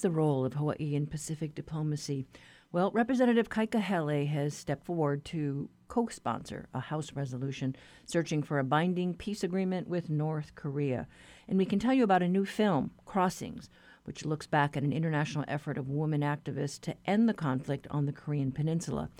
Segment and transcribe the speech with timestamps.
[0.00, 2.26] The role of Hawaii in Pacific diplomacy?
[2.72, 7.76] Well, Representative Kai Kahele has stepped forward to co sponsor a House resolution
[8.06, 11.06] searching for a binding peace agreement with North Korea.
[11.46, 13.68] And we can tell you about a new film, Crossings,
[14.04, 18.06] which looks back at an international effort of women activists to end the conflict on
[18.06, 19.10] the Korean Peninsula.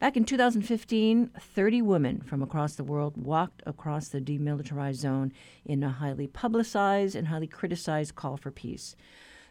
[0.00, 5.32] Back in 2015, 30 women from across the world walked across the demilitarized zone
[5.64, 8.96] in a highly publicized and highly criticized call for peace.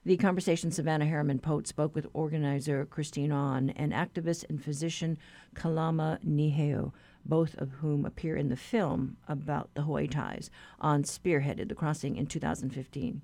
[0.07, 5.17] The conversation Savannah Harriman Pote spoke with organizer Christine Ahn and activist and physician
[5.53, 6.93] Kalama Niheu,
[7.25, 10.49] both of whom appear in the film about the Hawaii ties.
[10.79, 13.21] Ahn spearheaded the crossing in 2015.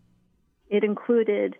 [0.67, 1.55] It included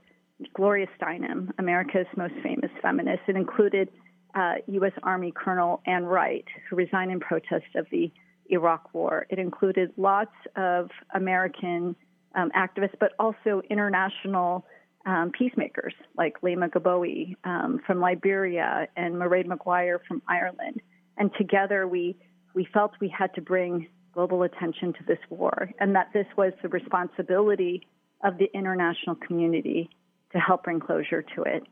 [0.55, 3.21] Gloria Steinem, America's most famous feminist.
[3.29, 3.87] It included
[4.35, 4.91] uh, U.S.
[5.03, 8.11] Army Colonel Ann Wright, who resigned in protest of the
[8.47, 9.25] Iraq War.
[9.29, 11.95] It included lots of American
[12.35, 14.65] um, activists, but also international
[15.05, 20.81] um, peacemakers like Leymah Gbowee um, from Liberia and Mairead Maguire from Ireland.
[21.17, 22.15] And together we,
[22.53, 26.53] we felt we had to bring global attention to this war and that this was
[26.61, 27.87] the responsibility
[28.23, 29.89] of the international community
[30.31, 31.63] to help bring closure to it.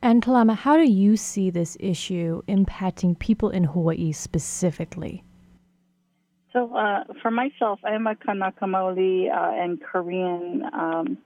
[0.00, 5.24] And Kalama, how do you see this issue impacting people in Hawaii specifically?
[6.52, 11.18] So, uh, for myself, I am a Kanaka Maoli uh, and Korean um,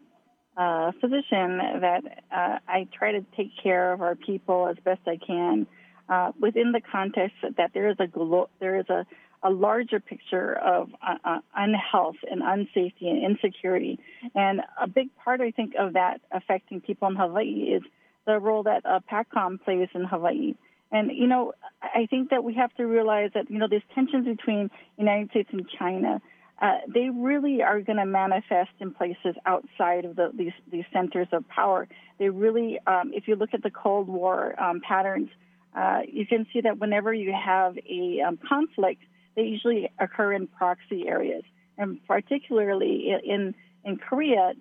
[0.57, 5.17] uh, physician that uh, I try to take care of our people as best I
[5.17, 5.67] can
[6.09, 9.07] uh, within the context that there is a glo- there is a,
[9.43, 13.99] a larger picture of uh, uh, unhealth and unsafety and insecurity,
[14.35, 17.83] and a big part I think of that affecting people in Hawaii is
[18.27, 20.55] the role that uh, PACOM plays in Hawaii.
[20.91, 24.27] And you know, I think that we have to realize that you know there's tensions
[24.27, 26.21] between United States and China
[26.63, 31.27] uh, they really are going to manifest in places outside of the, these, these centers
[31.33, 31.89] of power.
[32.19, 35.29] They really, um, if you look at the Cold War um, patterns,
[35.77, 39.03] uh, you can see that whenever you have a um, conflict,
[39.35, 41.43] they usually occur in proxy areas,
[41.79, 44.53] and particularly in in Korea,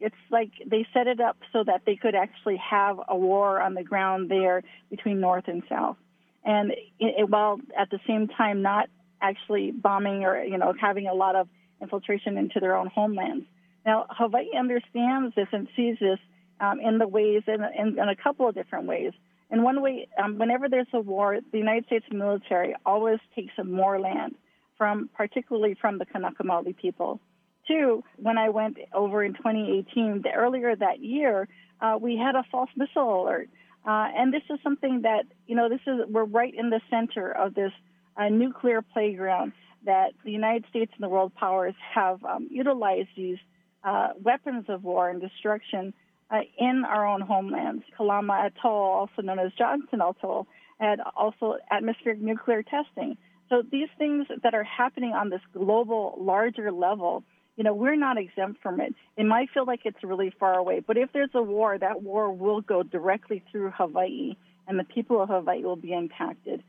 [0.00, 3.74] it's like they set it up so that they could actually have a war on
[3.74, 5.96] the ground there between North and South,
[6.44, 8.88] and it, it, while at the same time not
[9.24, 11.48] actually bombing or you know having a lot of
[11.80, 13.46] infiltration into their own homelands.
[13.84, 16.18] Now Hawaii understands this and sees this
[16.60, 19.12] um, in the ways in, in, in, a couple of different ways.
[19.50, 24.00] In one way, um, whenever there's a war, the United States military always takes more
[24.00, 24.34] land
[24.78, 27.20] from, particularly from the Kanaka Maoli people.
[27.68, 31.48] Two, when I went over in 2018, the, earlier that year,
[31.80, 33.48] uh, we had a false missile alert.
[33.86, 37.30] Uh, and this is something that, you know, this is, we're right in the center
[37.30, 37.72] of this
[38.16, 39.52] a nuclear playground
[39.84, 43.38] that the United States and the world powers have um, utilized these
[43.82, 45.92] uh, weapons of war and destruction
[46.30, 47.84] uh, in our own homelands.
[47.96, 50.46] Kalama Atoll, also known as Johnston Atoll,
[50.80, 53.16] had also atmospheric nuclear testing.
[53.48, 57.24] So these things that are happening on this global, larger level,
[57.56, 58.94] you know, we're not exempt from it.
[59.16, 62.32] It might feel like it's really far away, but if there's a war, that war
[62.32, 64.34] will go directly through Hawaii,
[64.66, 66.62] and the people of Hawaii will be impacted.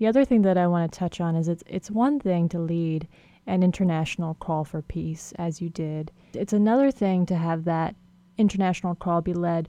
[0.00, 2.58] The other thing that I want to touch on is it's it's one thing to
[2.58, 3.06] lead
[3.46, 6.10] an international call for peace as you did.
[6.32, 7.94] It's another thing to have that
[8.38, 9.68] international call be led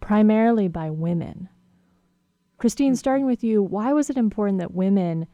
[0.00, 1.48] primarily by women.
[2.58, 2.96] Christine, mm-hmm.
[2.96, 5.26] starting with you, why was it important that women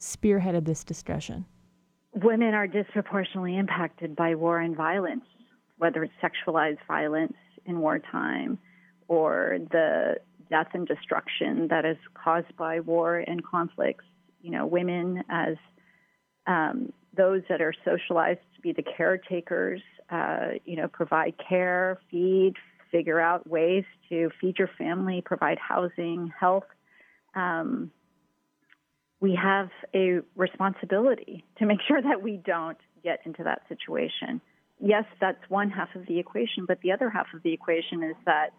[0.00, 1.44] spearheaded this discussion?
[2.12, 5.26] Women are disproportionately impacted by war and violence,
[5.78, 7.36] whether it's sexualized violence
[7.66, 8.58] in wartime
[9.06, 10.16] or the
[10.52, 14.04] death and destruction that is caused by war and conflicts.
[14.42, 15.56] You know, women as
[16.46, 22.52] um, those that are socialized to be the caretakers, uh, you know, provide care, feed,
[22.90, 26.66] figure out ways to feed your family, provide housing, health.
[27.34, 27.90] Um,
[29.20, 34.42] we have a responsibility to make sure that we don't get into that situation.
[34.78, 38.16] Yes, that's one half of the equation, but the other half of the equation is
[38.26, 38.50] that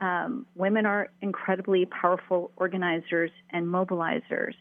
[0.00, 4.54] um, women are incredibly powerful organizers and mobilizers.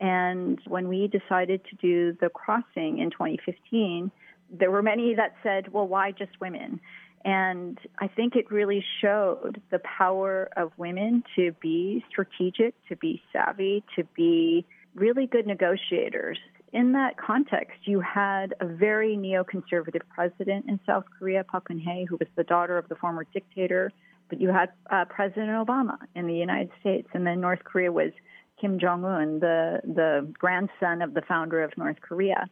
[0.00, 4.10] And when we decided to do the crossing in 2015,
[4.50, 6.80] there were many that said, well, why just women?
[7.24, 13.22] And I think it really showed the power of women to be strategic, to be
[13.32, 16.38] savvy, to be really good negotiators.
[16.72, 22.16] In that context, you had a very neoconservative president in South Korea, Park Geun-hye, who
[22.16, 23.92] was the daughter of the former dictator
[24.32, 28.12] but you had uh, President Obama in the United States, and then North Korea was
[28.58, 32.48] Kim Jong Un, the the grandson of the founder of North Korea,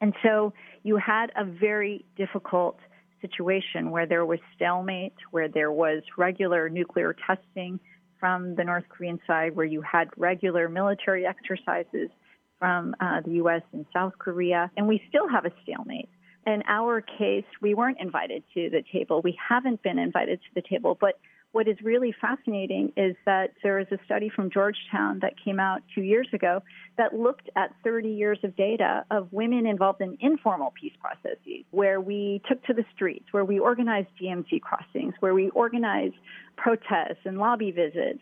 [0.00, 2.80] and so you had a very difficult
[3.20, 7.78] situation where there was stalemate, where there was regular nuclear testing
[8.18, 12.10] from the North Korean side, where you had regular military exercises
[12.58, 13.62] from uh, the U.S.
[13.72, 16.08] and South Korea, and we still have a stalemate.
[16.46, 19.20] In our case, we weren't invited to the table.
[19.22, 21.18] We haven't been invited to the table, but
[21.52, 25.80] what is really fascinating is that there is a study from Georgetown that came out
[25.94, 26.62] two years ago
[26.98, 32.00] that looked at 30 years of data of women involved in informal peace processes, where
[32.00, 36.16] we took to the streets, where we organized DMZ crossings, where we organized
[36.56, 38.20] protests and lobby visits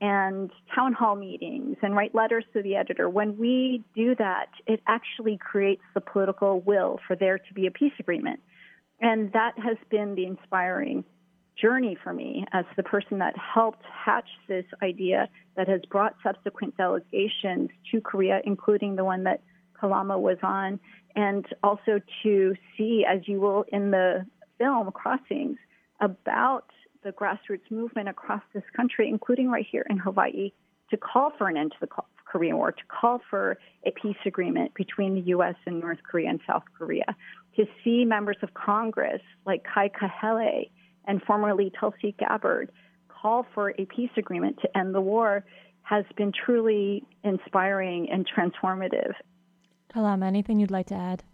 [0.00, 3.08] and town hall meetings and write letters to the editor.
[3.08, 7.70] When we do that, it actually creates the political will for there to be a
[7.70, 8.40] peace agreement.
[9.00, 11.04] And that has been the inspiring
[11.60, 16.76] journey for me as the person that helped hatch this idea that has brought subsequent
[16.76, 19.42] delegations to Korea, including the one that
[19.78, 20.80] Kalama was on,
[21.16, 24.24] and also to see, as you will in the
[24.58, 25.58] film Crossings,
[26.00, 26.64] about
[27.02, 30.52] the grassroots movement across this country, including right here in Hawaii,
[30.90, 31.88] to call for an end to the
[32.24, 35.54] Korean War, to call for a peace agreement between the U.S.
[35.66, 37.16] and North Korea and South Korea,
[37.56, 40.70] to see members of Congress like Kai Kahele
[41.06, 42.70] and formerly Tulsi Gabbard
[43.08, 45.44] call for a peace agreement to end the war
[45.82, 49.12] has been truly inspiring and transformative.
[49.92, 51.24] Kalama, anything you'd like to add?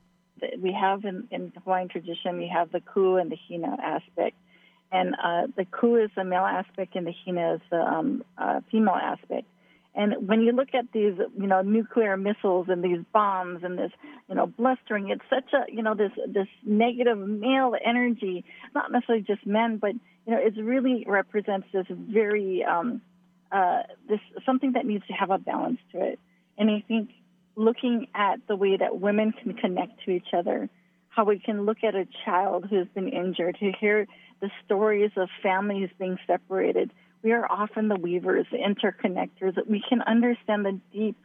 [0.59, 4.37] We have in, in Hawaiian tradition, we have the ku and the hina aspect.
[4.93, 8.61] And uh, the ku is the male aspect and the hina is the um, uh,
[8.71, 9.47] female aspect.
[9.97, 13.91] And when you look at these, you know, nuclear missiles and these bombs and this,
[14.29, 18.45] you know, blustering, it's such a, you know, this this negative male energy.
[18.75, 19.93] Not necessarily just men, but
[20.27, 23.01] you know, it really represents this very um,
[23.51, 26.21] uh, this something that needs to have a balance to it.
[26.59, 27.11] And I think
[27.55, 30.69] looking at the way that women can connect to each other,
[31.09, 34.07] how we can look at a child who's been injured, to hear
[34.41, 36.91] the stories of families being separated
[37.27, 41.17] we are often the weavers, the interconnectors, we can understand the deep,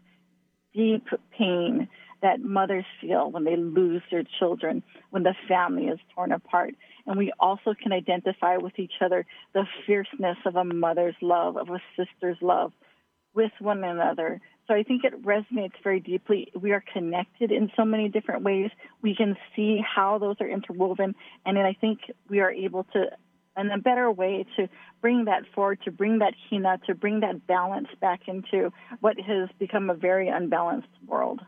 [0.73, 1.05] deep
[1.37, 1.89] pain
[2.23, 4.81] that mothers feel when they lose their children,
[5.11, 6.73] when the family is torn apart.
[7.05, 11.69] And we also can identify with each other the fierceness of a mother's love, of
[11.69, 12.73] a sister's love
[13.35, 14.41] with one another.
[14.71, 16.49] So I think it resonates very deeply.
[16.57, 18.69] We are connected in so many different ways.
[19.01, 21.13] We can see how those are interwoven.
[21.45, 23.07] And I think we are able to
[23.57, 24.69] in a better way to
[25.01, 28.71] bring that forward, to bring that hina, to bring that balance back into
[29.01, 31.41] what has become a very unbalanced world.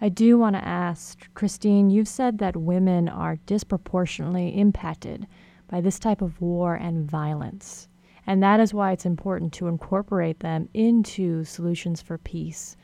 [0.00, 5.26] I do want to ask, Christine, you've said that women are disproportionately impacted
[5.66, 7.88] by this type of war and violence.
[8.26, 12.76] And that is why it's important to incorporate them into solutions for peace.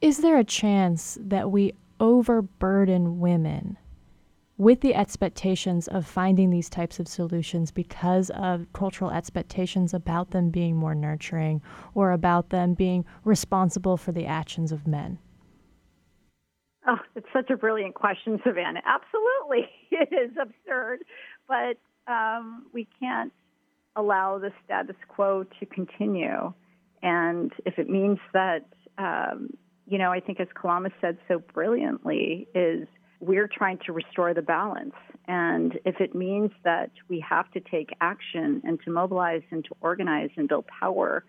[0.00, 3.76] Is there a chance that we overburden women
[4.56, 10.50] with the expectations of finding these types of solutions because of cultural expectations about them
[10.50, 11.62] being more nurturing
[11.94, 15.18] or about them being responsible for the actions of men?
[16.86, 18.82] Oh, it's such a brilliant question, Savannah.
[18.84, 19.70] Absolutely.
[19.90, 21.00] It is absurd,
[21.48, 21.78] but
[22.12, 23.32] um, we can't
[23.98, 26.54] allow the status quo to continue.
[27.02, 28.64] And if it means that,
[28.96, 29.50] um,
[29.86, 32.86] you know, I think as Kalama said so brilliantly, is
[33.20, 34.94] we're trying to restore the balance.
[35.26, 39.70] And if it means that we have to take action and to mobilize and to
[39.80, 41.24] organize and build power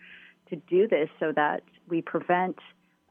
[0.50, 2.58] to do this so that we prevent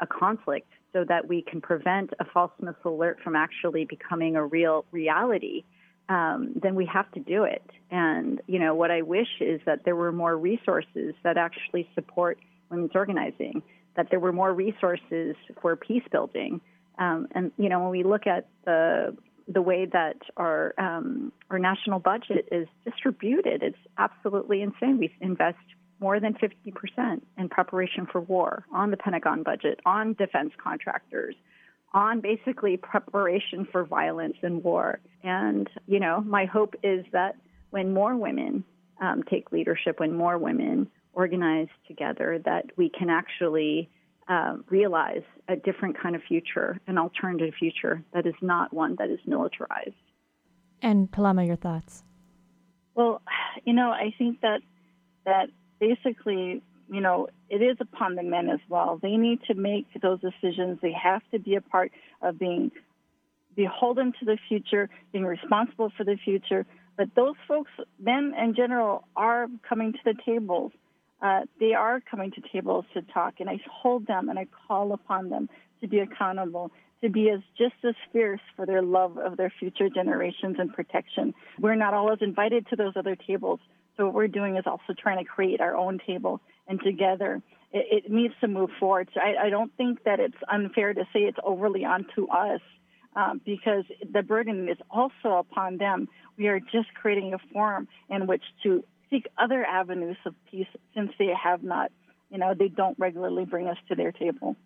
[0.00, 4.44] a conflict, so that we can prevent a false missile alert from actually becoming a
[4.44, 5.64] real reality,
[6.08, 7.68] um, then we have to do it.
[7.90, 12.38] And, you know, what I wish is that there were more resources that actually support
[12.70, 13.62] women's organizing,
[13.96, 16.60] that there were more resources for peace building
[16.98, 21.58] um, and you know, when we look at the the way that our um, our
[21.58, 24.98] national budget is distributed, it's absolutely insane.
[24.98, 25.56] We invest
[26.00, 31.34] more than 50% in preparation for war on the Pentagon budget, on defense contractors,
[31.92, 35.00] on basically preparation for violence and war.
[35.22, 37.36] And you know, my hope is that
[37.70, 38.64] when more women
[39.00, 43.90] um, take leadership, when more women organize together, that we can actually
[44.28, 49.10] uh, realize a different kind of future, an alternative future that is not one that
[49.10, 49.94] is militarized.
[50.82, 52.04] And Kalama, your thoughts?
[52.94, 53.22] Well,
[53.64, 54.60] you know, I think that
[55.24, 55.48] that
[55.80, 58.98] basically, you know, it is upon the men as well.
[59.00, 60.78] They need to make those decisions.
[60.80, 61.92] They have to be a part
[62.22, 62.70] of being
[63.54, 66.66] beholden to the future, being responsible for the future.
[66.96, 70.72] But those folks, men in general, are coming to the tables
[71.20, 74.92] uh, they are coming to tables to talk, and I hold them and I call
[74.92, 75.48] upon them
[75.80, 76.70] to be accountable.
[77.00, 81.32] to be as just as fierce for their love of their future generations and protection.
[81.60, 83.60] We're not always invited to those other tables.
[83.96, 88.04] So what we're doing is also trying to create our own table and together it,
[88.04, 89.08] it needs to move forward.
[89.14, 92.60] So I, I, don't think that it's unfair to say it's overly onto us
[93.14, 96.08] um, because the burden is also upon them.
[96.36, 101.12] We are just creating a forum in which to seek other avenues of peace since
[101.18, 101.90] they have not,
[102.30, 104.56] you know, they don't regularly bring us to their table.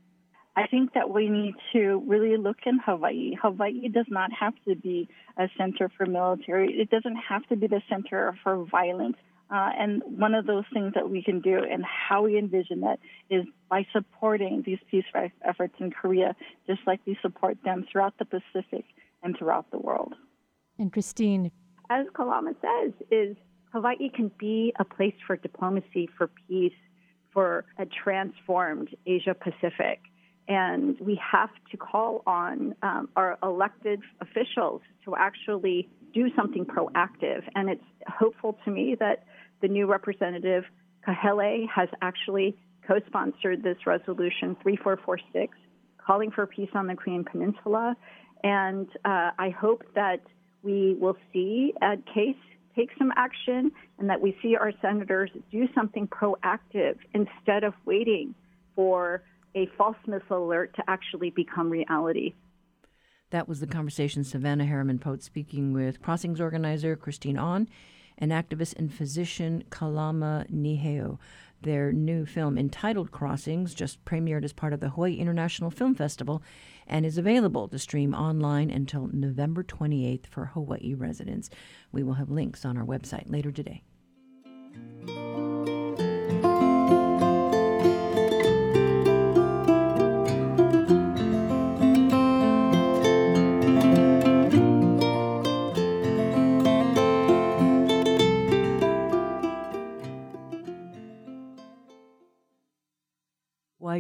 [0.55, 3.37] I think that we need to really look in Hawaii.
[3.41, 6.75] Hawaii does not have to be a center for military.
[6.75, 9.17] It doesn't have to be the center for violence.
[9.53, 12.99] Uh, and one of those things that we can do and how we envision that
[13.29, 15.05] is by supporting these peace
[15.47, 16.35] efforts in Korea,
[16.67, 18.87] just like we support them throughout the Pacific
[19.23, 20.15] and throughout the world.
[20.79, 21.53] And Christine.
[21.91, 23.37] As Kalama says, is
[23.73, 26.73] Hawaii can be a place for diplomacy, for peace,
[27.31, 30.01] for a transformed Asia Pacific.
[30.49, 37.43] And we have to call on um, our elected officials to actually do something proactive.
[37.55, 39.25] And it's hopeful to me that
[39.63, 40.65] the new representative
[41.07, 45.57] Kahele has actually co-sponsored this resolution 3446
[46.05, 47.97] calling for peace on the Korean Peninsula.
[48.43, 50.21] And uh, I hope that
[50.63, 52.37] we will see Ed Case
[52.77, 58.35] take some action and that we see our senators do something proactive instead of waiting
[58.75, 59.23] for
[59.55, 62.35] a false missile alert to actually become reality.
[63.31, 67.69] That was the conversation Savannah Harriman Pote speaking with Crossings organizer Christine Ahn
[68.19, 71.19] and activist and physician Kalama Niheu.
[71.63, 76.43] Their new film, entitled Crossings, just premiered as part of the Hawaii International Film Festival
[76.87, 81.51] and is available to stream online until November 28th for Hawaii residents.
[81.93, 83.83] We will have links on our website later today.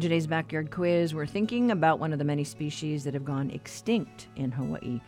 [0.00, 3.50] In today's backyard quiz, we're thinking about one of the many species that have gone
[3.50, 5.02] extinct in Hawaii.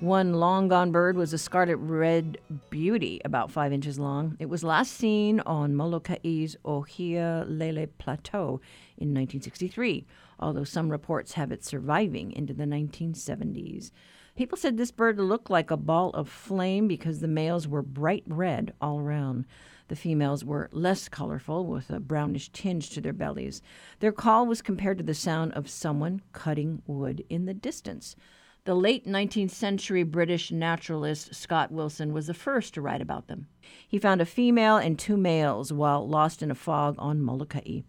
[0.00, 2.36] One long gone bird was a scarlet red
[2.68, 4.36] beauty, about five inches long.
[4.38, 8.60] It was last seen on Moloka'i's Ohia Lele Plateau
[8.98, 10.04] in 1963,
[10.38, 13.92] although some reports have it surviving into the 1970s.
[14.36, 18.24] People said this bird looked like a ball of flame because the males were bright
[18.26, 19.44] red all around.
[19.86, 23.62] The females were less colorful, with a brownish tinge to their bellies.
[24.00, 28.16] Their call was compared to the sound of someone cutting wood in the distance.
[28.64, 33.46] The late 19th century British naturalist Scott Wilson was the first to write about them.
[33.86, 37.82] He found a female and two males while lost in a fog on Molokai.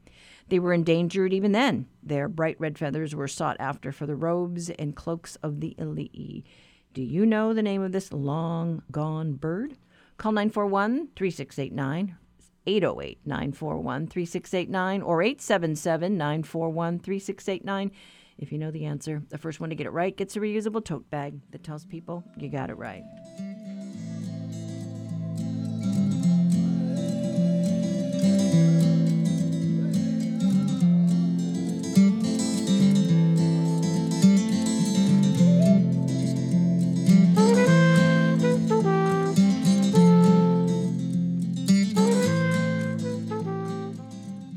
[0.50, 1.88] They were endangered even then.
[2.04, 6.44] Their bright red feathers were sought after for the robes and cloaks of the ali'i.
[6.94, 9.76] Do you know the name of this long gone bird?
[10.18, 12.16] Call 941 3689,
[12.68, 17.92] 808 941 3689, or 877 941 3689.
[18.38, 20.84] If you know the answer, the first one to get it right gets a reusable
[20.84, 23.04] tote bag that tells people you got it right.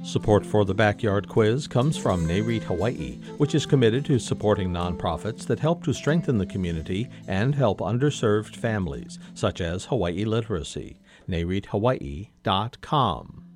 [0.09, 5.47] Support for the Backyard Quiz comes from NAREIT Hawaii, which is committed to supporting nonprofits
[5.47, 10.99] that help to strengthen the community and help underserved families, such as Hawaii Literacy.
[11.29, 13.48] NAREITHawaii.com.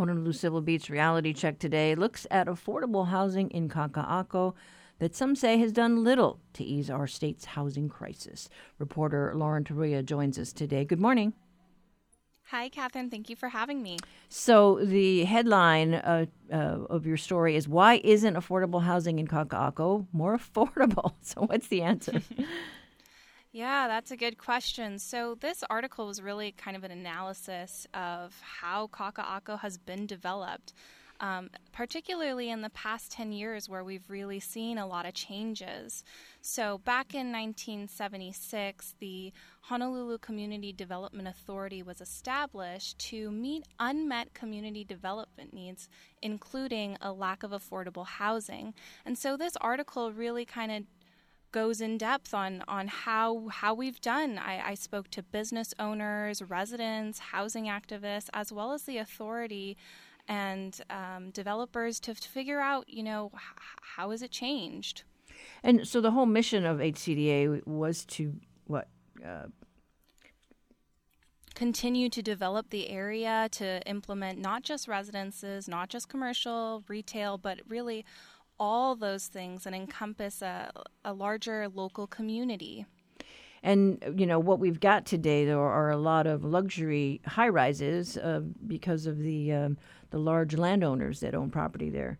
[0.00, 4.54] Honolulu Civil Beat's reality check today looks at affordable housing in Kaka'ako
[4.98, 8.48] that some say has done little to ease our state's housing crisis.
[8.78, 10.86] Reporter Lauren Taruya joins us today.
[10.86, 11.34] Good morning.
[12.44, 13.10] Hi, Catherine.
[13.10, 13.98] Thank you for having me.
[14.30, 20.06] So, the headline uh, uh, of your story is Why Isn't Affordable Housing in Kaka'ako
[20.12, 21.12] More Affordable?
[21.20, 22.22] So, what's the answer?
[23.52, 24.98] yeah, that's a good question.
[24.98, 30.72] So, this article was really kind of an analysis of how Kaka'ako has been developed
[31.20, 36.02] um, particularly in the past 10 years where we've really seen a lot of changes.
[36.40, 44.82] So, back in 1976, the Honolulu Community Development Authority was established to meet unmet community
[44.82, 45.90] development needs,
[46.22, 48.72] including a lack of affordable housing.
[49.04, 50.84] And so, this article really kind of
[51.52, 54.38] goes in depth on on how how we've done.
[54.38, 59.76] I, I, spoke to business owners, residents, housing activists, as well as the authority
[60.28, 63.40] and um, developers to, to, figure out, you know, h-
[63.96, 65.02] how has it changed.
[65.62, 68.34] And so the whole mission of HCDA was to
[68.66, 68.88] what?
[69.26, 69.46] Uh,
[71.54, 77.60] continue to develop the area to implement not just residences, not just commercial, retail, but
[77.68, 78.04] really
[78.60, 80.70] all those things and encompass a,
[81.04, 82.86] a larger local community.
[83.62, 88.16] And you know what we've got today, there are a lot of luxury high rises
[88.16, 89.78] uh, because of the um,
[90.10, 92.18] the large landowners that own property there.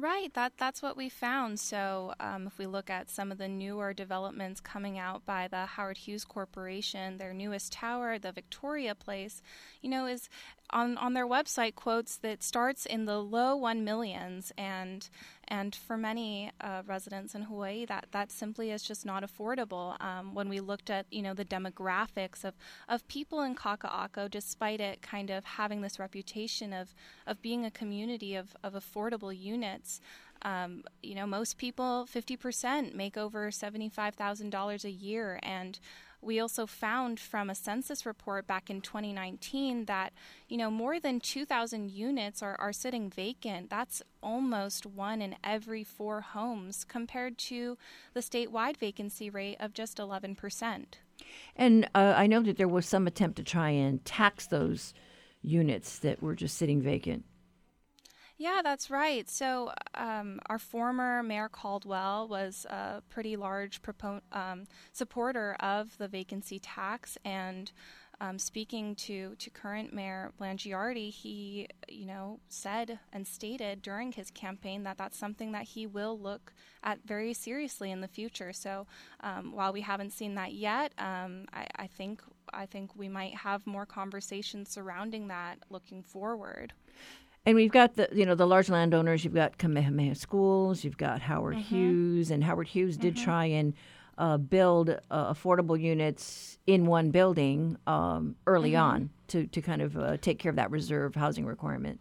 [0.00, 1.60] Right, that that's what we found.
[1.60, 5.66] So, um, if we look at some of the newer developments coming out by the
[5.66, 9.42] Howard Hughes Corporation, their newest tower, the Victoria Place,
[9.82, 10.30] you know, is
[10.70, 15.10] on on their website quotes that starts in the low one millions, and
[15.50, 20.00] and for many uh, residents in Hawaii, that that simply is just not affordable.
[20.00, 22.54] Um, when we looked at you know the demographics of
[22.88, 26.94] of people in Kaka'ako, despite it kind of having this reputation of
[27.26, 30.00] of being a community of of affordable units.
[30.42, 35.38] Um, you know, most people, 50% make over $75,000 a year.
[35.42, 35.78] And
[36.22, 40.12] we also found from a census report back in 2019 that,
[40.48, 43.70] you know, more than 2,000 units are, are sitting vacant.
[43.70, 47.78] That's almost one in every four homes compared to
[48.12, 50.84] the statewide vacancy rate of just 11%.
[51.56, 54.94] And uh, I know that there was some attempt to try and tax those
[55.42, 57.24] units that were just sitting vacant.
[58.40, 59.28] Yeah, that's right.
[59.28, 66.08] So, um, our former Mayor Caldwell was a pretty large propon- um, supporter of the
[66.08, 67.70] vacancy tax, and
[68.18, 74.30] um, speaking to, to current Mayor Blangiardi, he, you know, said and stated during his
[74.30, 78.54] campaign that that's something that he will look at very seriously in the future.
[78.54, 78.86] So,
[79.22, 82.22] um, while we haven't seen that yet, um, I, I think
[82.54, 86.72] I think we might have more conversations surrounding that looking forward.
[87.46, 89.24] And we've got the you know the large landowners.
[89.24, 90.84] You've got Kamehameha Schools.
[90.84, 91.74] You've got Howard mm-hmm.
[91.74, 93.24] Hughes, and Howard Hughes did mm-hmm.
[93.24, 93.74] try and
[94.18, 98.82] uh, build uh, affordable units in one building um, early mm-hmm.
[98.82, 102.00] on to to kind of uh, take care of that reserve housing requirement.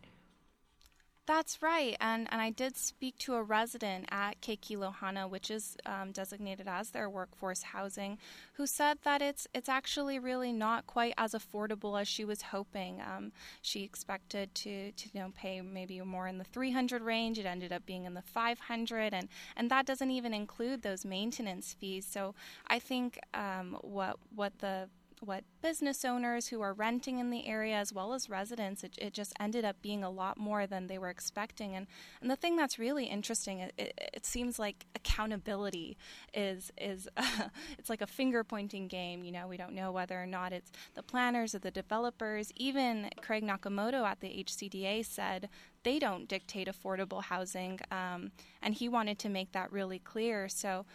[1.30, 5.78] That's right, and and I did speak to a resident at Ke Kilohana, which is
[5.86, 8.18] um, designated as their workforce housing,
[8.54, 13.00] who said that it's it's actually really not quite as affordable as she was hoping.
[13.00, 17.38] Um, she expected to to you know pay maybe more in the 300 range.
[17.38, 21.76] It ended up being in the 500, and and that doesn't even include those maintenance
[21.80, 22.08] fees.
[22.10, 22.34] So
[22.66, 24.90] I think um, what what the
[25.22, 29.14] what business owners who are renting in the area as well as residents it, it
[29.14, 31.76] just ended up being a lot more than they were expecting.
[31.76, 31.88] And
[32.22, 35.98] and the thing that's really interesting it, it, it seems like accountability
[36.34, 39.24] is is uh, it's like a finger pointing game.
[39.24, 42.52] You know we don't know whether or not it's the planners or the developers.
[42.56, 45.50] Even Craig Nakamoto at the HCDA said
[45.84, 50.50] they don't dictate affordable housing um, and he wanted to make that really clear.
[50.50, 50.86] So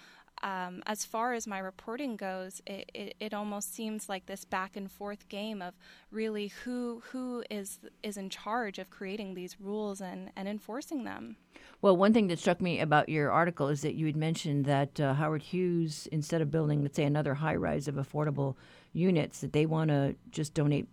[0.43, 4.77] um, as far as my reporting goes, it, it, it, almost seems like this back
[4.77, 5.75] and forth game of
[6.11, 11.37] really who who is is in charge of creating these rules and, and enforcing them.
[11.81, 15.01] Well, one thing that struck me about your article is that you had mentioned that
[15.01, 18.57] uh, Howard Hughes, instead of building, let's say, another high rise of affordable
[18.93, 20.89] units, that they want to just donate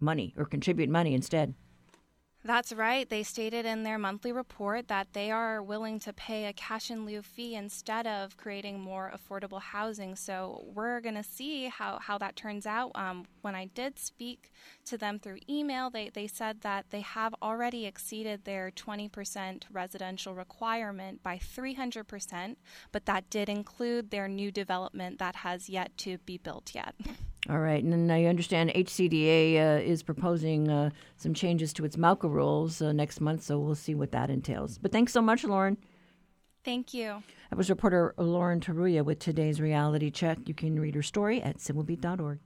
[0.00, 1.54] money or contribute money instead.
[2.46, 3.08] That's right.
[3.08, 7.06] They stated in their monthly report that they are willing to pay a cash in
[7.06, 10.14] lieu fee instead of creating more affordable housing.
[10.14, 12.92] So we're going to see how, how that turns out.
[12.96, 14.52] Um, when I did speak
[14.84, 20.34] to them through email, they, they said that they have already exceeded their 20% residential
[20.34, 22.56] requirement by 300%,
[22.92, 26.94] but that did include their new development that has yet to be built yet.
[27.50, 31.96] All right, and then I understand HCDA uh, is proposing uh, some changes to its
[31.96, 34.78] mauka rules uh, next month, so we'll see what that entails.
[34.78, 35.76] But thanks so much, Lauren.
[36.64, 37.22] Thank you.
[37.50, 40.38] That was reporter Lauren Taruya with today's reality check.
[40.46, 42.38] You can read her story at civilbeat.org.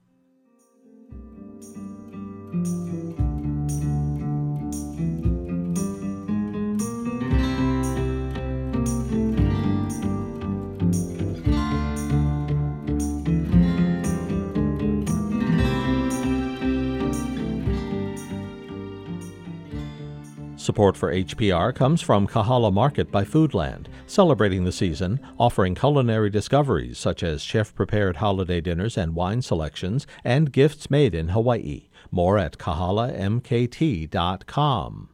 [20.68, 26.98] Support for HPR comes from Kahala Market by Foodland, celebrating the season, offering culinary discoveries
[26.98, 31.88] such as chef prepared holiday dinners and wine selections, and gifts made in Hawaii.
[32.10, 35.08] More at kahalamkt.com.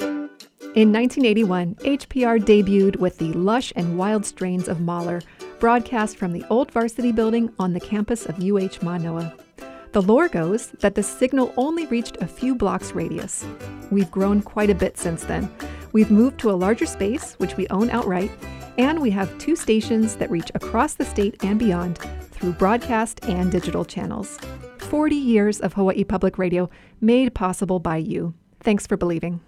[0.00, 5.22] In 1981, HPR debuted with the lush and wild strains of Mahler,
[5.60, 9.32] broadcast from the old varsity building on the campus of UH Manoa.
[9.92, 13.46] The lore goes that the signal only reached a few blocks radius.
[13.90, 15.50] We've grown quite a bit since then.
[15.92, 18.30] We've moved to a larger space, which we own outright,
[18.76, 21.98] and we have two stations that reach across the state and beyond
[22.30, 24.38] through broadcast and digital channels.
[24.78, 26.68] 40 years of Hawaii Public Radio
[27.00, 28.34] made possible by you.
[28.60, 29.40] Thanks for believing.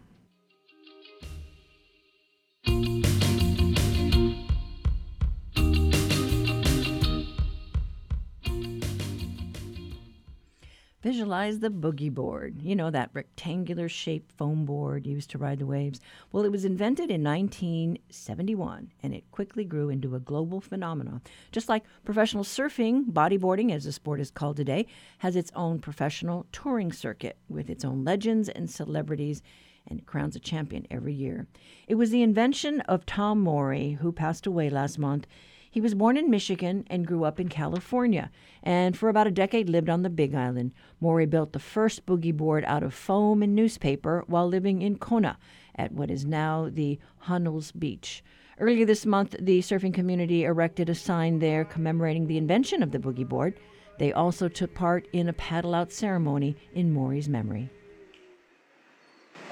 [11.03, 12.61] Visualize the boogie board.
[12.61, 15.99] You know, that rectangular shaped foam board used to ride the waves.
[16.31, 21.23] Well, it was invented in 1971 and it quickly grew into a global phenomenon.
[21.53, 24.87] Just like professional surfing, bodyboarding, as the sport is called today,
[25.19, 29.43] has its own professional touring circuit with its own legends and celebrities
[29.87, 31.47] and crowns a champion every year.
[31.89, 35.27] It was the invention of Tom Morey, who passed away last month.
[35.73, 39.69] He was born in Michigan and grew up in California, and for about a decade
[39.69, 40.73] lived on the Big Island.
[41.01, 45.39] Morey built the first boogie board out of foam and newspaper while living in Kona
[45.77, 48.25] at what is now the Honl's Beach.
[48.59, 52.99] Earlier this month, the surfing community erected a sign there commemorating the invention of the
[52.99, 53.61] boogie board.
[53.99, 57.71] They also took part in a paddle out ceremony in Morey's memory.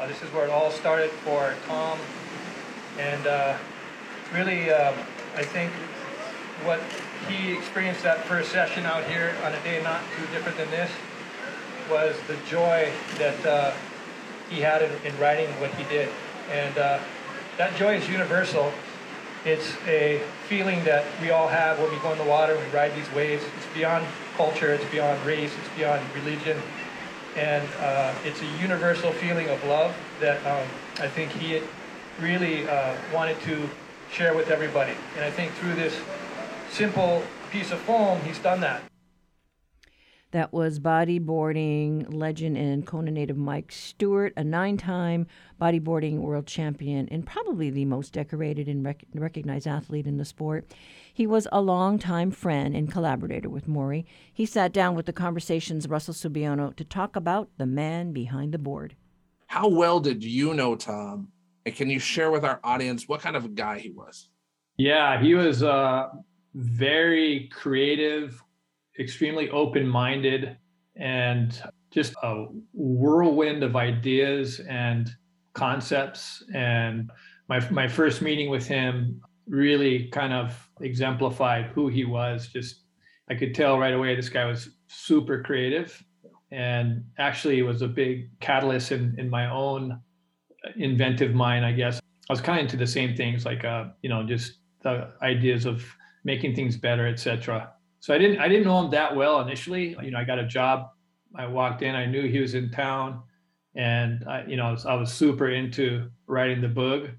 [0.01, 1.97] Uh, this is where it all started for Tom,
[2.99, 3.57] and uh,
[4.35, 4.93] really, uh,
[5.37, 5.73] I think
[6.65, 6.81] what
[7.29, 10.91] he experienced that first session out here on a day not too different than this
[11.91, 13.73] was the joy that uh,
[14.51, 16.09] he had in, in, writing what he did.
[16.51, 16.99] And uh,
[17.57, 18.73] that joy is universal.
[19.45, 22.77] It's a feeling that we all have when we go in the water and we
[22.77, 23.43] ride these waves.
[23.57, 26.61] It's beyond culture, it's beyond race, it's beyond religion.
[27.37, 30.67] And uh, it's a universal feeling of love that um,
[30.99, 31.63] I think he
[32.21, 33.69] really uh, wanted to
[34.11, 34.93] share with everybody.
[35.17, 35.95] And I think through this
[36.71, 38.83] simple piece of foam, he's done that.
[40.31, 45.27] That was bodyboarding legend and Kona native Mike Stewart, a nine time
[45.59, 50.71] bodyboarding world champion and probably the most decorated and rec- recognized athlete in the sport.
[51.15, 54.05] He was a longtime friend and collaborator with Morey.
[54.31, 58.59] He sat down with the Conversation's Russell Subiono to talk about the man behind the
[58.59, 58.97] board.
[59.47, 61.29] How well did you know Tom?
[61.65, 64.29] And can you share with our audience what kind of a guy he was?
[64.77, 66.09] Yeah, he was uh,
[66.59, 68.43] very creative,
[68.99, 70.57] extremely open minded,
[70.97, 75.09] and just a whirlwind of ideas and
[75.55, 76.43] concepts.
[76.53, 77.11] And
[77.49, 82.49] my, my first meeting with him really kind of exemplified who he was.
[82.49, 82.83] Just,
[83.31, 86.05] I could tell right away this guy was super creative
[86.51, 90.01] and actually was a big catalyst in, in my own
[90.77, 92.01] inventive mind, I guess.
[92.29, 95.65] I was kind of into the same things like, uh, you know, just the ideas
[95.65, 95.85] of
[96.29, 97.73] making things better, etc.
[98.01, 99.97] So I didn't I didn't know him that well initially.
[100.03, 100.91] You know, I got a job.
[101.35, 101.95] I walked in.
[101.95, 103.23] I knew he was in town,
[103.75, 107.11] and I, you know, I was, I was super into writing the book.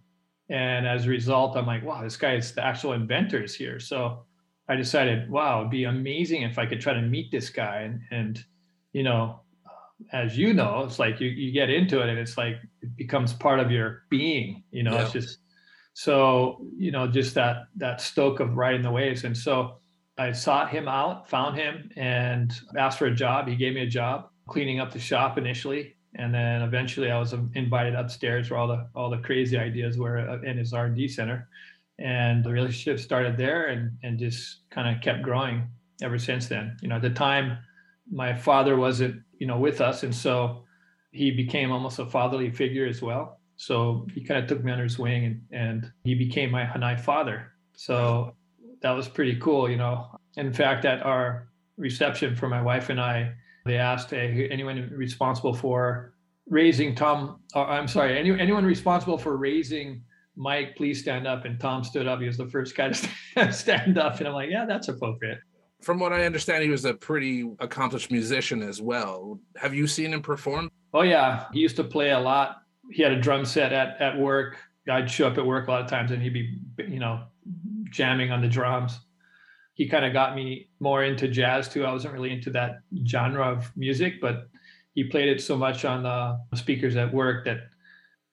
[0.50, 3.80] And as a result, I'm like, wow, this guy is the actual inventor is here.
[3.80, 4.26] So
[4.68, 7.82] I decided, wow, it'd be amazing if I could try to meet this guy.
[7.82, 8.44] And, and
[8.94, 9.42] you know,
[10.12, 13.32] as you know, it's like you, you get into it and it's like it becomes
[13.34, 14.64] part of your being.
[14.72, 15.04] You know, yeah.
[15.04, 15.38] it's just
[16.00, 19.26] so, you know, just that that stoke of riding the waves.
[19.26, 19.80] And so
[20.18, 23.50] I sought him out, found him, and asked for a job.
[23.50, 27.34] He gave me a job cleaning up the shop initially, and then eventually I was
[27.54, 31.50] invited upstairs where all the all the crazy ideas were uh, in his R&D center,
[31.98, 35.68] and the relationship started there and and just kind of kept growing
[36.02, 36.78] ever since then.
[36.82, 37.58] You know, at the time,
[38.10, 40.64] my father wasn't you know with us, and so
[41.12, 43.39] he became almost a fatherly figure as well.
[43.60, 46.98] So he kind of took me under his wing and, and he became my Hanai
[46.98, 47.52] father.
[47.76, 48.34] So
[48.82, 50.08] that was pretty cool, you know.
[50.38, 53.34] In fact, at our reception for my wife and I,
[53.66, 56.14] they asked hey, anyone responsible for
[56.48, 60.04] raising Tom, or, I'm sorry, any, anyone responsible for raising
[60.38, 61.44] Mike, please stand up.
[61.44, 62.22] And Tom stood up.
[62.22, 64.20] He was the first guy to stand up.
[64.20, 65.40] And I'm like, yeah, that's appropriate.
[65.82, 69.38] From what I understand, he was a pretty accomplished musician as well.
[69.58, 70.72] Have you seen him perform?
[70.94, 72.62] Oh yeah, he used to play a lot.
[72.92, 74.58] He had a drum set at at work.
[74.90, 77.24] I'd show up at work a lot of times, and he'd be, you know,
[77.90, 79.00] jamming on the drums.
[79.74, 81.86] He kind of got me more into jazz too.
[81.86, 84.50] I wasn't really into that genre of music, but
[84.94, 87.70] he played it so much on the speakers at work that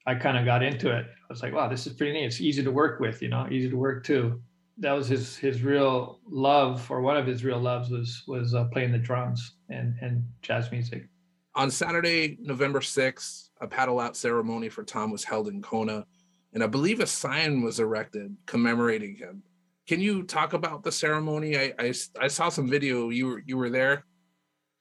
[0.06, 1.04] I kind of got into it.
[1.06, 2.24] I was like, wow, this is pretty neat.
[2.24, 4.40] It's easy to work with, you know, easy to work too.
[4.78, 8.64] That was his his real love, or one of his real loves was was uh,
[8.64, 11.08] playing the drums and and jazz music.
[11.56, 16.04] On Saturday, November 6th, a paddle out ceremony for Tom was held in Kona,
[16.52, 19.42] and I believe a sign was erected commemorating him.
[19.88, 21.56] Can you talk about the ceremony?
[21.56, 23.08] I, I, I saw some video.
[23.08, 24.04] You were you were there.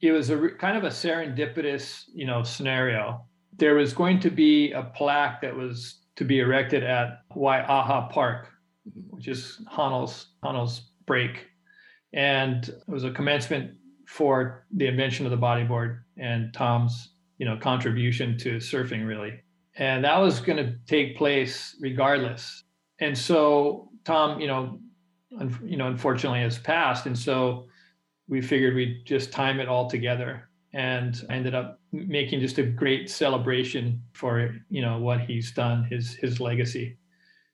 [0.02, 3.26] It was a kind of a serendipitous, you know, scenario.
[3.56, 8.50] There was going to be a plaque that was to be erected at Waiaha Park,
[8.90, 9.16] mm-hmm.
[9.16, 11.48] which is Honl's Honl's break,
[12.12, 17.58] and it was a commencement for the invention of the bodyboard and Tom's, you know,
[17.58, 19.42] contribution to surfing really.
[19.78, 22.64] And that was going to take place regardless.
[23.00, 24.80] And so Tom, you know,
[25.40, 27.08] un- you know, unfortunately has passed.
[27.08, 27.68] And so
[28.28, 30.50] we figured we'd just time it all together.
[30.74, 35.86] And I ended up making just a great celebration for, you know, what he's done,
[35.86, 36.98] his his legacy.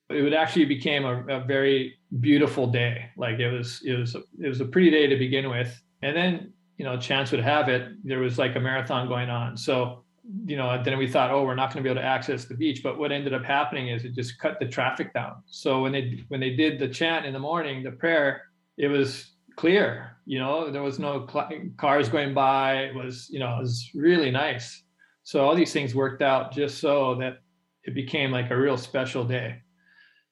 [0.09, 3.09] It would actually became a, a very beautiful day.
[3.15, 5.81] Like it was, it was, it was a pretty day to begin with.
[6.01, 9.57] And then, you know, chance would have it, there was like a marathon going on.
[9.57, 10.03] So
[10.45, 12.53] you know, then we thought, oh, we're not going to be able to access the
[12.53, 12.83] beach.
[12.83, 15.43] But what ended up happening is it just cut the traffic down.
[15.47, 18.43] So when they when they did the chant in the morning, the prayer,
[18.77, 20.17] it was clear.
[20.25, 22.83] You know, there was no cl- cars going by.
[22.83, 24.83] It was, you know, it was really nice.
[25.23, 27.39] So all these things worked out just so that
[27.83, 29.61] it became like a real special day.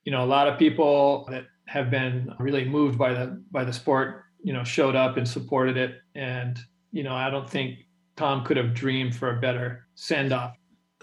[0.03, 3.73] You know, a lot of people that have been really moved by the by the
[3.73, 6.01] sport, you know, showed up and supported it.
[6.15, 6.59] And
[6.91, 10.55] you know, I don't think Tom could have dreamed for a better send off.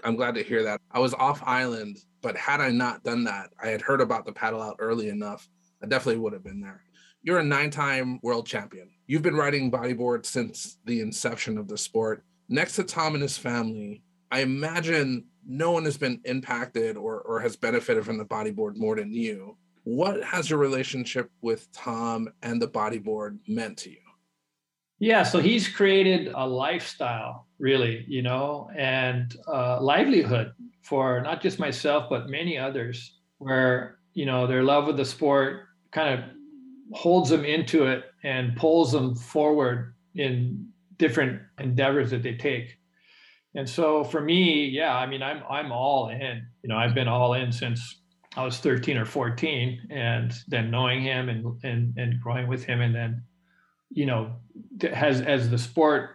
[0.03, 0.81] I'm glad to hear that.
[0.91, 4.31] I was off island, but had I not done that, I had heard about the
[4.31, 5.49] paddle out early enough.
[5.81, 6.83] I definitely would have been there.
[7.23, 8.89] You're a nine time world champion.
[9.07, 12.23] You've been riding bodyboard since the inception of the sport.
[12.49, 17.39] Next to Tom and his family, I imagine no one has been impacted or, or
[17.39, 19.57] has benefited from the bodyboard more than you.
[19.87, 24.03] What has your relationship with Tom and the bodyboard meant to you?
[24.99, 31.57] Yeah, so he's created a lifestyle, really, you know, and uh, livelihood for not just
[31.57, 36.25] myself, but many others, where, you know, their love of the sport kind of
[36.91, 42.77] holds them into it and pulls them forward in different endeavors that they take.
[43.55, 46.45] And so for me, yeah, I mean, I'm I'm all in.
[46.61, 48.01] You know, I've been all in since
[48.35, 52.81] I was 13 or 14, and then knowing him and and and growing with him,
[52.81, 53.23] and then
[53.89, 54.35] you know,
[54.93, 56.11] has as the sport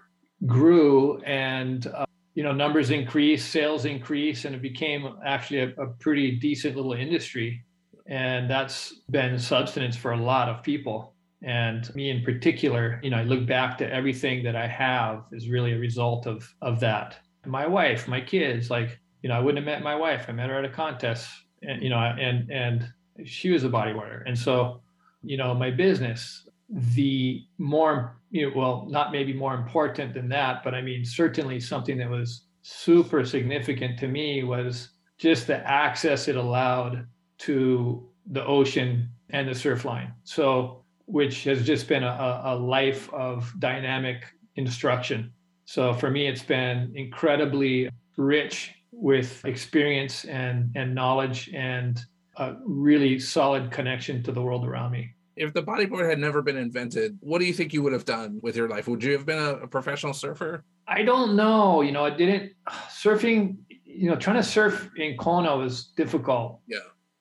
[0.46, 5.86] grew and uh, you know numbers increase, sales increase, and it became actually a, a
[6.00, 7.64] pretty decent little industry,
[8.06, 11.14] and that's been substance for a lot of people.
[11.44, 15.48] And me in particular, you know, I look back to everything that I have is
[15.48, 17.18] really a result of of that.
[17.46, 20.26] My wife, my kids, like you know, I wouldn't have met my wife.
[20.28, 21.30] I met her at a contest,
[21.62, 22.88] and you know, and and
[23.24, 24.80] she was a bodyboarder, and so
[25.22, 30.64] you know, my business, the more you know, well not maybe more important than that
[30.64, 36.28] but i mean certainly something that was super significant to me was just the access
[36.28, 37.06] it allowed
[37.38, 40.12] to the ocean and the surf line.
[40.24, 44.24] So which has just been a, a life of dynamic
[44.56, 45.32] instruction.
[45.64, 52.04] So for me it's been incredibly rich with experience and and knowledge and
[52.36, 56.56] a really solid connection to the world around me if the bodyboard had never been
[56.56, 58.86] invented, what do you think you would have done with your life?
[58.88, 60.64] Would you have been a, a professional surfer?
[60.86, 61.82] I don't know.
[61.82, 62.52] You know, I didn't
[62.88, 63.56] surfing.
[63.68, 66.60] You know, trying to surf in Kona was difficult.
[66.66, 66.78] Yeah.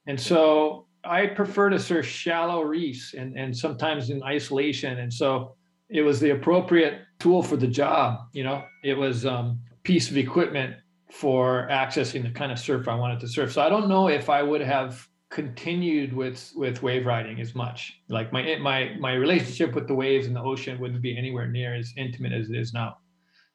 [0.07, 4.99] And so I prefer to surf shallow reefs and and sometimes in isolation.
[4.99, 5.55] And so
[5.89, 8.19] it was the appropriate tool for the job.
[8.33, 10.75] You know, it was um, piece of equipment
[11.11, 13.51] for accessing the kind of surf I wanted to surf.
[13.51, 18.01] So I don't know if I would have continued with with wave riding as much.
[18.09, 21.75] Like my my my relationship with the waves and the ocean wouldn't be anywhere near
[21.75, 22.97] as intimate as it is now.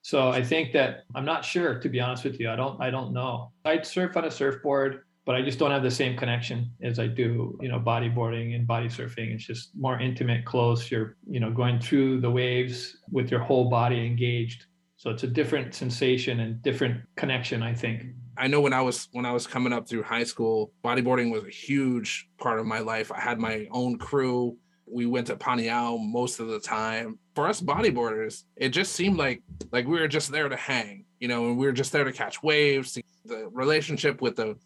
[0.03, 2.51] So I think that I'm not sure to be honest with you.
[2.51, 3.53] I don't I don't know.
[3.64, 7.09] I'd surf on a surfboard, but I just don't have the same connection as I
[7.09, 9.35] do, you know, bodyboarding and body surfing.
[9.35, 10.90] It's just more intimate, close.
[10.90, 14.66] You're, you know, going through the waves with your whole body engaged.
[14.96, 18.04] So it's a different sensation and different connection, I think.
[18.38, 21.44] I know when I was when I was coming up through high school, bodyboarding was
[21.44, 23.12] a huge part of my life.
[23.12, 24.56] I had my own crew.
[24.87, 27.18] We went to Paniao most of the time.
[27.35, 31.28] For us bodyboarders, it just seemed like like we were just there to hang, you
[31.28, 32.98] know, and we were just there to catch waves.
[33.24, 34.56] The relationship with the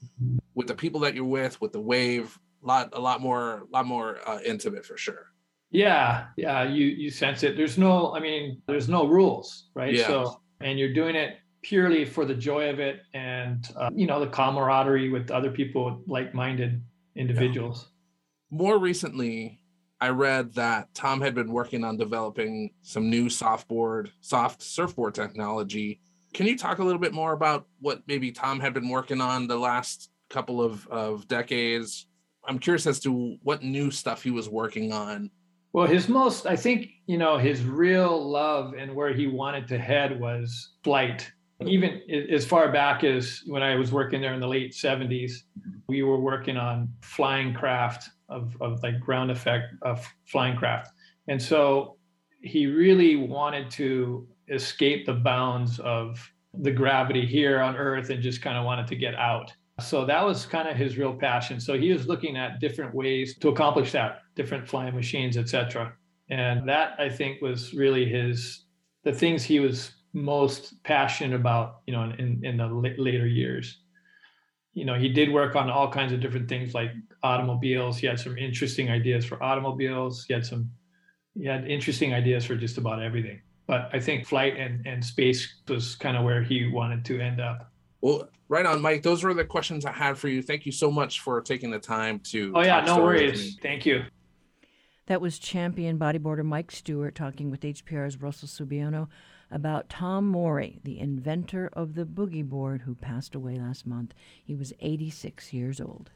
[0.55, 3.87] with the people that you're with, with the wave, lot a lot more a lot
[3.87, 5.30] more uh, intimate for sure.
[5.71, 7.57] Yeah, yeah, you you sense it.
[7.57, 9.95] There's no, I mean, there's no rules, right?
[9.95, 10.07] Yeah.
[10.07, 14.19] So, and you're doing it purely for the joy of it, and uh, you know
[14.19, 16.83] the camaraderie with other people, like-minded
[17.15, 17.89] individuals.
[18.51, 19.61] More recently,
[20.01, 26.01] I read that Tom had been working on developing some new softboard, soft surfboard technology.
[26.33, 29.47] Can you talk a little bit more about what maybe Tom had been working on
[29.47, 32.07] the last couple of, of decades?
[32.45, 35.31] I'm curious as to what new stuff he was working on.
[35.73, 39.79] Well, his most, I think, you know, his real love and where he wanted to
[39.79, 41.31] head was flight.
[41.65, 42.01] Even
[42.33, 45.33] as far back as when I was working there in the late 70s,
[45.89, 50.91] we were working on flying craft of, of like ground effect of flying craft.
[51.29, 51.97] And so
[52.43, 58.43] he really wanted to escape the bounds of the gravity here on Earth and just
[58.43, 59.53] kind of wanted to get out.
[59.81, 61.61] So that was kind of his real passion.
[61.61, 65.93] So he was looking at different ways to accomplish that, different flying machines, etc.
[66.29, 68.65] And that I think was really his
[69.03, 73.79] the things he was most passionate about, you know, in in the later years.
[74.73, 76.91] You know, he did work on all kinds of different things like
[77.25, 77.99] automobiles.
[77.99, 80.25] He had some interesting ideas for automobiles.
[80.27, 80.71] He had some
[81.35, 83.41] he had interesting ideas for just about everything.
[83.67, 87.41] But I think flight and, and space was kind of where he wanted to end
[87.41, 87.70] up.
[88.01, 89.03] Well, right on, Mike.
[89.03, 90.43] Those were the questions I had for you.
[90.43, 92.53] Thank you so much for taking the time to.
[92.55, 93.59] Oh yeah, no worries.
[93.63, 94.05] Thank you.
[95.07, 99.09] That was champion bodyboarder Mike Stewart talking with HPR's Russell Subiono
[99.51, 104.15] about Tom Morey, the inventor of the boogie board, who passed away last month.
[104.45, 106.11] He was 86 years old.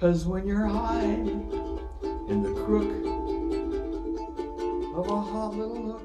[0.00, 2.88] Cause when you're high in the crook
[4.94, 6.02] of a hot little hook.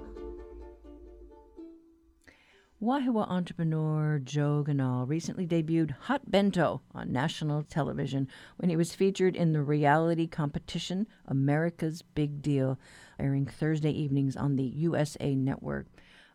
[2.82, 8.27] Wahiawa entrepreneur Joe Ganal recently debuted Hot Bento on national television
[8.58, 12.79] when he was featured in the reality competition America's Big Deal,
[13.19, 15.86] airing Thursday evenings on the USA Network.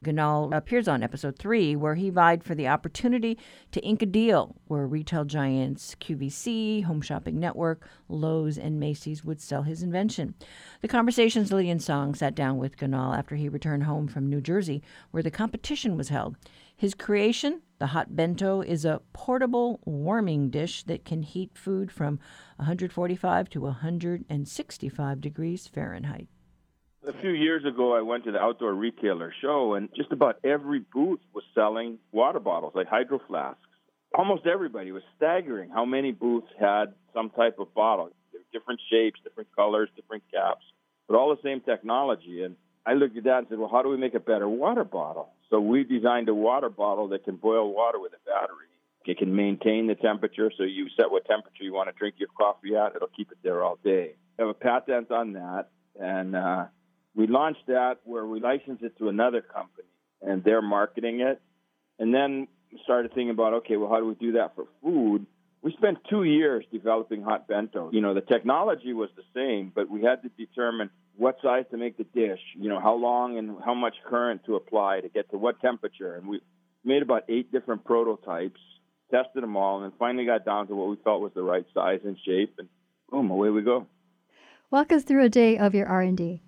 [0.05, 3.37] Ganal appears on episode three, where he vied for the opportunity
[3.73, 9.41] to ink a deal where retail giants QVC, Home Shopping Network, Lowe's, and Macy's would
[9.41, 10.35] sell his invention.
[10.83, 14.83] The conversations Lillian Song sat down with Ganal after he returned home from New Jersey,
[15.11, 16.37] where the competition was held.
[16.77, 22.21] His creation, the hot bento, is a portable warming dish that can heat food from
[22.57, 26.29] 145 to 165 degrees Fahrenheit.
[27.09, 30.81] A few years ago, I went to the outdoor retailer show, and just about every
[30.81, 33.63] booth was selling water bottles, like hydro flasks.
[34.15, 38.11] Almost everybody was staggering how many booths had some type of bottle,
[38.53, 40.67] different shapes, different colors, different caps,
[41.09, 42.43] but all the same technology.
[42.43, 44.85] And I looked at that and said, well, how do we make a better water
[44.85, 45.31] bottle?
[45.49, 48.67] So we designed a water bottle that can boil water with a battery.
[49.07, 52.29] It can maintain the temperature, so you set what temperature you want to drink your
[52.37, 52.95] coffee at.
[52.95, 54.17] It'll keep it there all day.
[54.39, 55.69] I have a patent on that,
[55.99, 56.67] and uh,
[57.19, 59.89] we launched that where we licensed it to another company
[60.23, 61.43] and they're marketing it.
[61.99, 62.47] And then
[62.85, 65.27] started thinking about, okay, well, how do we do that for food?
[65.61, 67.91] We spent two years developing hot bento.
[67.93, 71.77] You know, the technology was the same, but we had to determine what size to
[71.77, 75.29] make the dish, you know, how long and how much current to apply to get
[75.33, 76.15] to what temperature.
[76.15, 76.41] And we
[76.85, 78.61] made about eight different prototypes,
[79.11, 81.67] tested them all, and then finally got down to what we felt was the right
[81.75, 82.55] size and shape.
[82.59, 82.69] And
[83.11, 83.89] boom, away we go.
[84.71, 86.43] Walk us through a day of your R&D.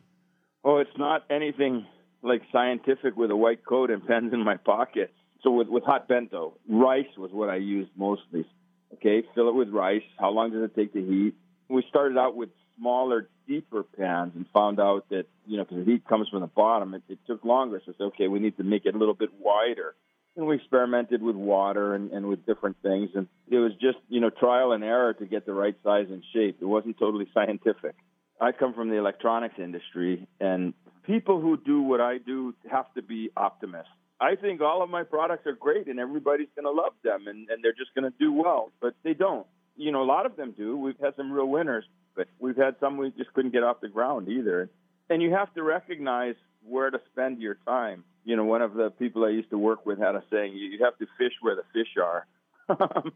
[0.62, 1.86] Oh, it's not anything
[2.22, 5.12] like scientific with a white coat and pens in my pocket.
[5.42, 8.46] So with, with hot bento, rice was what I used mostly.
[8.94, 10.02] Okay, fill it with rice.
[10.18, 11.34] How long does it take to heat?
[11.68, 15.92] We started out with smaller, deeper pans and found out that, you know, because the
[15.92, 17.80] heat comes from the bottom, it, it took longer.
[17.84, 19.94] So I said, okay, we need to make it a little bit wider.
[20.36, 23.11] And we experimented with water and, and with different things.
[23.14, 26.22] And it was just, you know, trial and error to get the right size and
[26.32, 26.58] shape.
[26.61, 27.94] It wasn't totally scientific.
[28.41, 30.72] I come from the electronics industry, and
[31.05, 33.93] people who do what I do have to be optimists.
[34.20, 37.49] I think all of my products are great and everybody's going to love them and,
[37.49, 39.47] and they're just going to do well, but they don't.
[39.76, 40.76] You know, a lot of them do.
[40.76, 41.84] We've had some real winners,
[42.14, 44.68] but we've had some we just couldn't get off the ground either.
[45.09, 48.05] And you have to recognize where to spend your time.
[48.24, 50.84] You know, one of the people I used to work with had a saying, you
[50.84, 52.26] have to fish where the fish are.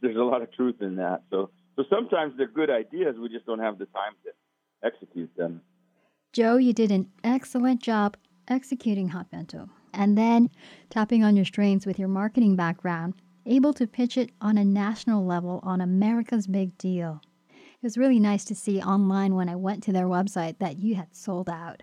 [0.00, 1.22] there's a lot of truth in that.
[1.30, 5.60] So so sometimes they're good ideas, we just don't have the time to execute them.
[6.32, 8.16] Joe, you did an excellent job
[8.48, 10.50] executing Hot Bento, and then
[10.90, 13.14] tapping on your strengths with your marketing background,
[13.44, 17.20] able to pitch it on a national level on America's Big Deal.
[17.50, 20.94] It was really nice to see online when I went to their website that you
[20.94, 21.82] had sold out.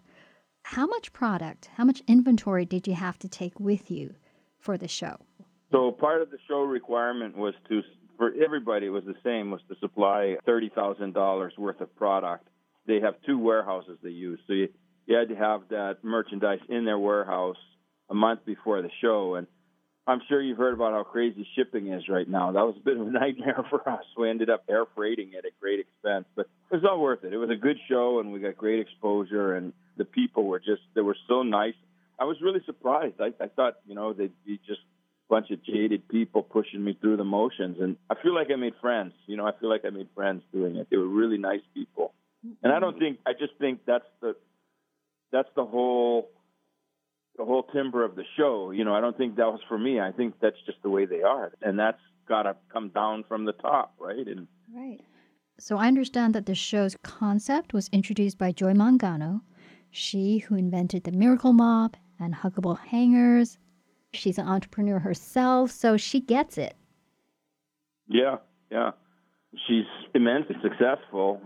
[0.63, 4.15] How much product, how much inventory did you have to take with you
[4.59, 5.17] for the show?
[5.71, 7.81] So part of the show requirement was to,
[8.23, 12.47] for everybody, it was the same, was to supply thirty thousand dollars worth of product.
[12.87, 14.69] They have two warehouses they use, so you,
[15.05, 17.57] you had to have that merchandise in their warehouse
[18.09, 19.35] a month before the show.
[19.35, 19.45] And
[20.07, 22.53] I'm sure you've heard about how crazy shipping is right now.
[22.53, 24.05] That was a bit of a nightmare for us.
[24.17, 27.33] We ended up air freighting it at great expense, but it was all worth it.
[27.33, 30.83] It was a good show, and we got great exposure, and the people were just
[30.95, 31.75] they were so nice.
[32.17, 33.15] I was really surprised.
[33.19, 34.79] I, I thought you know they'd be just
[35.33, 38.75] bunch of jaded people pushing me through the motions, and I feel like I made
[38.79, 39.13] friends.
[39.25, 40.87] You know, I feel like I made friends doing it.
[40.91, 42.13] They were really nice people,
[42.61, 44.35] and I don't think I just think that's the
[45.31, 46.29] that's the whole
[47.37, 48.69] the whole timber of the show.
[48.69, 49.99] You know, I don't think that was for me.
[49.99, 53.45] I think that's just the way they are, and that's got to come down from
[53.45, 54.27] the top, right?
[54.27, 55.01] And right.
[55.59, 59.41] So I understand that the show's concept was introduced by Joy Mangano,
[59.89, 63.57] she who invented the Miracle Mop and huggable hangers.
[64.13, 66.75] She's an entrepreneur herself, so she gets it.
[68.07, 68.37] Yeah,
[68.71, 68.91] yeah.
[69.67, 71.41] She's immensely successful.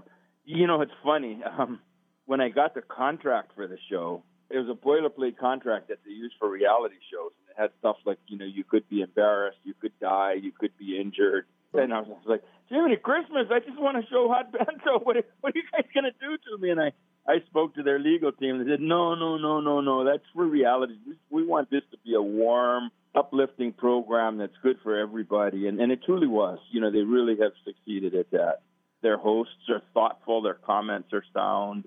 [0.45, 1.41] You know, it's funny.
[1.57, 1.79] Um,
[2.25, 6.11] when I got the contract for the show, it was a boilerplate contract that they
[6.11, 7.31] use for reality shows.
[7.39, 10.51] And It had stuff like, you know, you could be embarrassed, you could die, you
[10.51, 11.45] could be injured.
[11.73, 14.99] And I was like, Jiminy Christmas, I just want to show Hot Bento.
[15.03, 16.69] What, what are you guys going to do to me?
[16.69, 16.91] And I,
[17.27, 18.59] I spoke to their legal team.
[18.59, 20.05] They said, no, no, no, no, no.
[20.05, 20.95] That's for reality.
[21.29, 25.67] We want this to be a warm, uplifting program that's good for everybody.
[25.67, 26.59] And, and it truly was.
[26.71, 28.61] You know, they really have succeeded at that.
[29.01, 30.41] Their hosts are thoughtful.
[30.41, 31.85] Their comments are sound.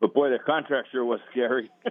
[0.00, 1.70] But boy, the contract sure was scary.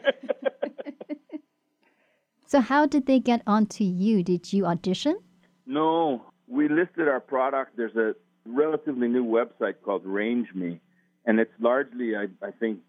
[2.45, 4.23] so, how did they get onto you?
[4.23, 5.19] Did you audition?
[5.65, 7.75] No, we listed our product.
[7.75, 8.13] There's a
[8.45, 10.79] relatively new website called RangeMe,
[11.25, 12.79] and it's largely, I, I think,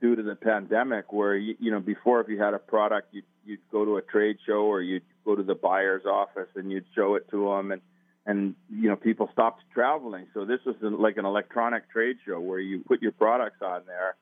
[0.00, 3.24] due to the pandemic, where you, you know before if you had a product, you'd,
[3.44, 6.86] you'd go to a trade show or you'd go to the buyer's office and you'd
[6.94, 7.82] show it to them, and
[8.26, 10.26] and you know people stopped traveling.
[10.34, 14.16] So this was like an electronic trade show where you put your products on there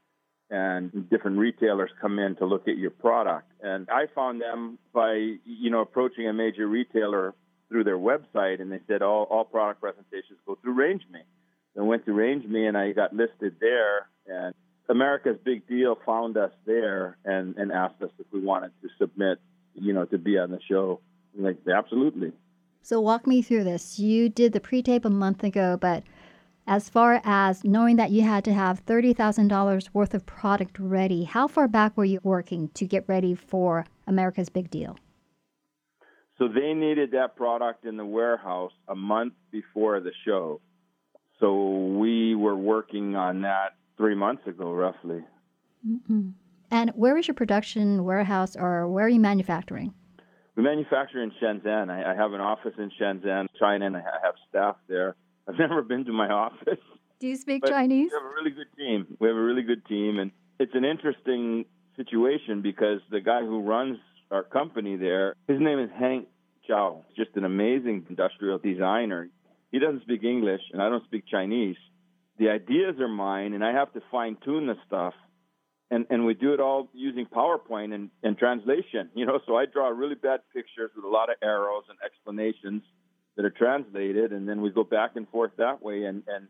[0.53, 3.51] and different retailers come in to look at your product.
[3.63, 5.15] And I found them by,
[5.47, 7.35] you know, approaching a major retailer
[7.71, 11.23] through their website and they said all, all product presentations go through RangeMe.
[11.79, 14.55] I went to RangeMe, and I got listed there and
[14.89, 19.39] America's Big Deal found us there and, and asked us if we wanted to submit,
[19.75, 21.01] you know, to be on the show.
[21.37, 22.33] I'm like, absolutely.
[22.83, 23.99] So walk me through this.
[23.99, 26.03] You did the pre-tape a month ago, but
[26.67, 31.49] as far as knowing that you had to have $30,000 worth of product ready, how
[31.49, 34.99] far back were you working to get ready for America's Big Deal?
[36.39, 40.61] So they needed that product in the warehouse a month before the show.
[41.43, 45.25] So we were working on that three months ago, roughly.
[45.87, 46.29] Mm-hmm.
[46.71, 49.93] And where is your production warehouse or where are you manufacturing?
[50.55, 51.91] We manufacture in Shenzhen.
[51.91, 55.17] I, I have an office in Shenzhen, China, and I have staff there.
[55.49, 56.79] I've never been to my office.
[57.19, 58.13] Do you speak Chinese?
[58.13, 59.17] We have a really good team.
[59.19, 60.31] We have a really good team, and
[60.61, 61.65] it's an interesting
[61.97, 63.99] situation because the guy who runs
[64.31, 66.29] our company there, his name is Hank
[66.69, 69.29] Zhao, just an amazing industrial designer.
[69.73, 71.77] He doesn't speak English, and I don't speak Chinese.
[72.39, 75.15] The ideas are mine, and I have to fine tune the stuff.
[75.91, 79.41] And, and we do it all using PowerPoint and, and translation, you know.
[79.47, 82.83] So I draw really bad pictures with a lot of arrows and explanations
[83.37, 86.49] that are translated, and then we go back and forth that way, and and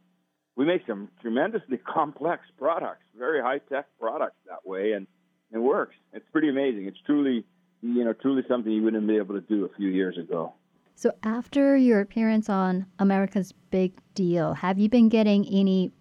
[0.56, 5.06] we make some tremendously complex products, very high tech products that way, and
[5.52, 5.94] it works.
[6.12, 6.86] It's pretty amazing.
[6.86, 7.44] It's truly,
[7.82, 10.54] you know, truly something you wouldn't be able to do a few years ago.
[10.94, 15.92] So after your appearance on America's Big Deal, have you been getting any?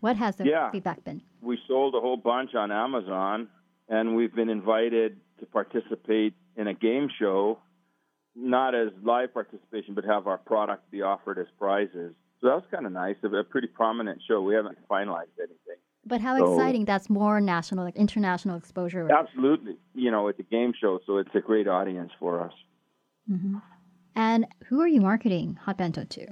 [0.00, 0.70] What has the yeah.
[0.70, 1.22] feedback been?
[1.40, 3.48] We sold a whole bunch on Amazon,
[3.88, 7.58] and we've been invited to participate in a game show
[8.36, 12.14] not as live participation, but have our product be offered as prizes.
[12.40, 13.16] So that was kind of nice.
[13.22, 14.42] A pretty prominent show.
[14.42, 15.78] We haven't finalized anything.
[16.06, 16.84] But how so, exciting!
[16.84, 19.10] That's more national, like international exposure.
[19.10, 19.76] Absolutely.
[19.94, 22.52] You know, it's a game show, so it's a great audience for us.
[23.30, 23.56] Mm-hmm.
[24.16, 26.26] And who are you marketing Hot Bento to?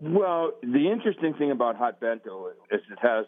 [0.00, 3.26] Well, the interesting thing about Hot Bento is it has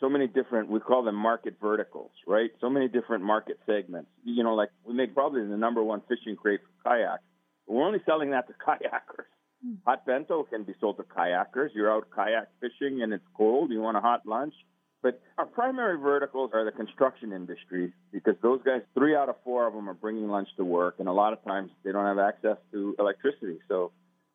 [0.00, 4.42] so many different we call them market verticals right so many different market segments you
[4.42, 7.22] know like we make probably the number one fishing crate for kayaks
[7.66, 9.30] but we're only selling that to kayakers
[9.64, 9.74] Hmm.
[9.86, 11.70] Hot bento can be sold to kayakers.
[11.74, 13.70] You're out kayak fishing and it's cold.
[13.70, 14.54] You want a hot lunch.
[15.02, 19.66] But our primary verticals are the construction industry because those guys, three out of four
[19.66, 22.18] of them are bringing lunch to work, and a lot of times they don't have
[22.18, 23.58] access to electricity.
[23.68, 23.90] So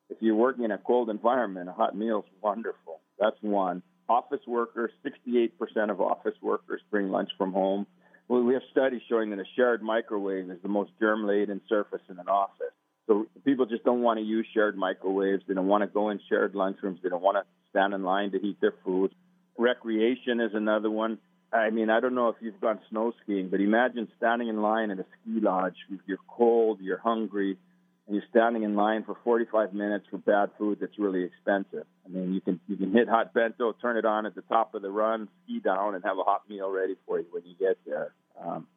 [0.10, 3.00] if you're working in a cold environment, a hot meal is wonderful.
[3.18, 3.82] That's one.
[4.10, 5.52] Office workers, 68%
[5.90, 7.88] of office workers bring lunch from home.
[8.28, 12.20] Well, we have studies showing that a shared microwave is the most germ-laden surface in
[12.20, 12.74] an office.
[13.06, 15.44] So people just don't want to use shared microwaves.
[15.48, 17.02] They don't want to go in shared lunchrooms.
[17.02, 19.14] They don't want to stand in line to heat their food.
[19.58, 21.18] Recreation is another one.
[21.52, 24.92] I mean, I don't know if you've gone snow skiing, but imagine standing in line
[24.92, 25.76] at a ski lodge.
[26.06, 27.58] You're cold, you're hungry,
[28.06, 31.86] and you're standing in line for 45 minutes for bad food that's really expensive.
[32.06, 34.76] I mean, you can you can hit hot bento, turn it on at the top
[34.76, 37.56] of the run, ski down, and have a hot meal ready for you when you
[37.56, 38.14] get there.
[38.40, 38.68] Um,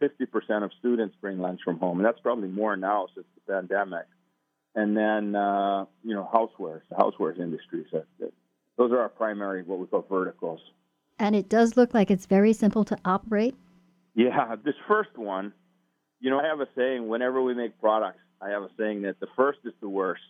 [0.00, 4.06] 50% of students bring lunch from home, and that's probably more now since the pandemic.
[4.74, 7.84] And then, uh, you know, housewares, the housewares industry.
[7.90, 8.04] So
[8.80, 10.58] those are our primary, what we call verticals.
[11.18, 13.54] And it does look like it's very simple to operate.
[14.14, 15.52] Yeah, this first one,
[16.18, 19.20] you know, I have a saying whenever we make products, I have a saying that
[19.20, 20.22] the first is the worst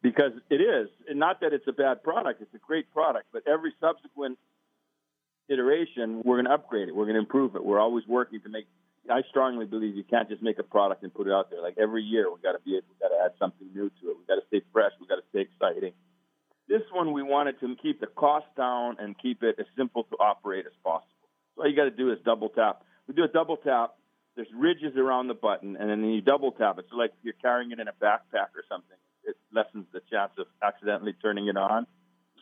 [0.00, 0.88] because it is.
[1.06, 4.38] And not that it's a bad product, it's a great product, but every subsequent
[5.50, 7.64] iteration, we're going to upgrade it, we're going to improve it.
[7.64, 8.68] We're always working to make
[9.10, 11.62] I strongly believe you can't just make a product and put it out there.
[11.62, 14.16] Like every year, we've got to be, we got to add something new to it.
[14.18, 14.92] We've got to stay fresh.
[15.00, 15.92] We've got to stay exciting.
[16.68, 20.16] This one, we wanted to keep the cost down and keep it as simple to
[20.16, 21.08] operate as possible.
[21.56, 22.82] So all you got to do is double tap.
[23.06, 23.94] We do a double tap.
[24.36, 26.84] There's ridges around the button, and then you double tap it.
[26.90, 30.46] So like you're carrying it in a backpack or something, it lessens the chance of
[30.62, 31.86] accidentally turning it on.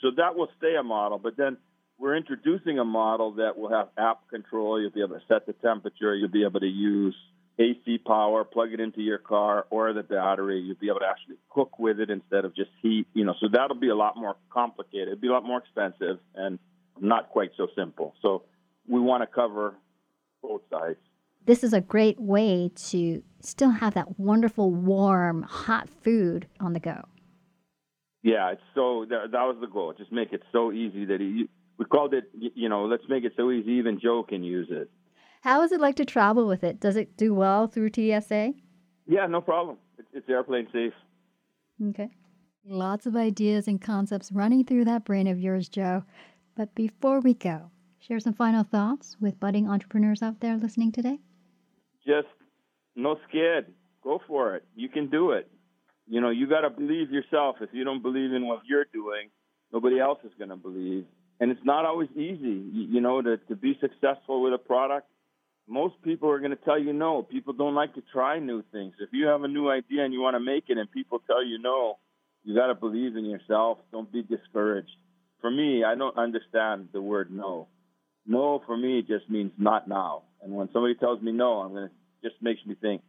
[0.03, 1.57] So that will stay a model, but then
[1.99, 4.81] we're introducing a model that will have app control.
[4.81, 6.15] You'll be able to set the temperature.
[6.15, 7.17] You'll be able to use
[7.59, 10.61] AC power, plug it into your car or the battery.
[10.61, 13.07] You'll be able to actually cook with it instead of just heat.
[13.15, 15.09] You know, so that'll be a lot more complicated.
[15.09, 16.59] It'll be a lot more expensive and
[17.01, 18.15] not quite so simple.
[18.21, 18.43] So
[18.87, 19.75] we want to cover
[20.43, 20.99] both sides.
[21.47, 26.81] This is a great way to still have that wonderful, warm, hot food on the
[26.81, 27.05] go.
[28.23, 29.95] Yeah, it's so that, that was the goal.
[29.97, 31.49] Just make it so easy that you,
[31.79, 34.91] we called it, you know, let's make it so easy even Joe can use it.
[35.43, 36.81] How is it like to travel with it?
[36.81, 38.55] Does it do well through TSA?
[39.07, 39.77] Yeah, no problem.
[39.99, 40.93] It's, it's airplane safe.
[41.91, 42.11] Okay.
[42.67, 46.05] Lots of ideas and concepts running through that brain of yours, Joe.
[46.57, 51.21] But before we go, share some final thoughts with budding entrepreneurs out there listening today.
[52.05, 52.29] Just
[52.97, 53.73] no scared.
[54.03, 54.65] Go for it.
[54.75, 55.51] You can do it.
[56.09, 57.57] You know, you got to believe yourself.
[57.61, 59.29] If you don't believe in what you're doing,
[59.73, 61.05] nobody else is going to believe
[61.41, 65.09] and it's not always easy, you know, to, to be successful with a product.
[65.69, 67.23] Most people are going to tell you no.
[67.23, 68.95] People don't like to try new things.
[69.01, 71.45] If you have a new idea and you want to make it and people tell
[71.45, 71.99] you no,
[72.45, 73.79] you got to believe in yourself.
[73.91, 74.97] Don't be discouraged.
[75.41, 77.69] For me, I don't understand the word no.
[78.27, 80.23] No for me just means not now.
[80.43, 83.03] And when somebody tells me no, I'm going to just makes me think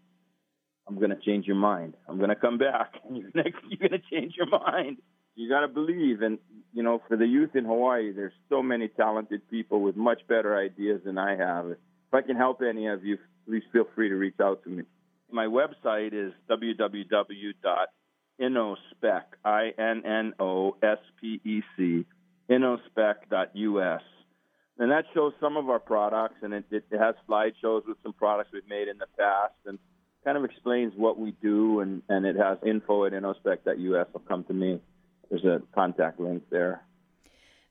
[0.88, 1.96] I'm going to change your mind.
[2.08, 2.94] I'm going to come back.
[3.08, 4.98] And you're going to change your mind
[5.38, 6.22] you got to believe.
[6.22, 6.40] And,
[6.74, 10.58] you know, for the youth in Hawaii, there's so many talented people with much better
[10.58, 11.76] ideas than I have.
[12.08, 14.84] If I can help any of you, please feel free to reach out to me.
[15.32, 17.54] My website is www.innospec,
[19.44, 20.46] I-N-N-O-S-P-E-C,
[22.50, 24.02] innospec.us.
[24.80, 28.52] And that shows some of our products, and it, it has slideshows with some products
[28.54, 29.78] we've made in the past, and
[30.24, 34.08] kind of explains what we do, and, and it has info at innospec.us.
[34.14, 34.80] will come to me
[35.30, 36.82] there's a contact link there.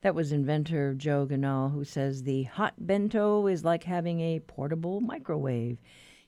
[0.07, 5.01] That was inventor Joe Ganal, who says the hot bento is like having a portable
[5.01, 5.79] microwave.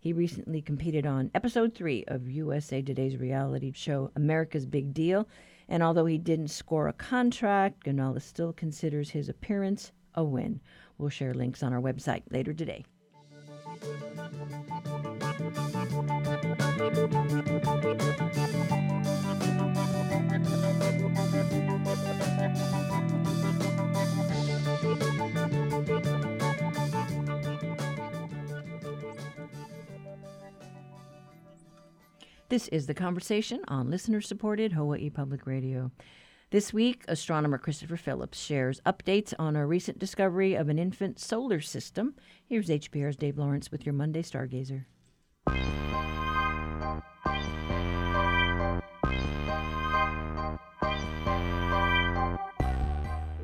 [0.01, 5.29] He recently competed on episode three of USA Today's reality show America's Big Deal.
[5.68, 10.61] And although he didn't score a contract, Ganal still considers his appearance a win.
[10.99, 12.85] We'll share links on our website later today.
[32.51, 35.90] This is the conversation on listener supported Hawaii Public Radio.
[36.51, 41.61] This week, astronomer Christopher Phillips shares updates on a recent discovery of an infant solar
[41.61, 42.14] system.
[42.46, 44.86] Here's HPR's Dave Lawrence with your Monday Stargazer.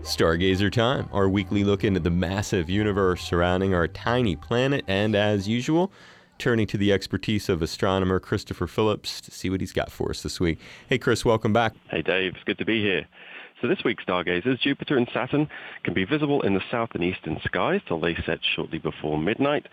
[0.01, 5.47] Stargazer Time, our weekly look into the massive universe surrounding our tiny planet, and as
[5.47, 5.93] usual,
[6.39, 10.23] turning to the expertise of astronomer Christopher Phillips to see what he's got for us
[10.23, 10.59] this week.
[10.89, 11.75] Hey, Chris, welcome back.
[11.91, 12.35] Hey, Dave.
[12.35, 13.07] It's good to be here.
[13.61, 15.49] So this week's stargazers, Jupiter and Saturn,
[15.85, 19.67] can be visible in the south and eastern skies till they set shortly before midnight.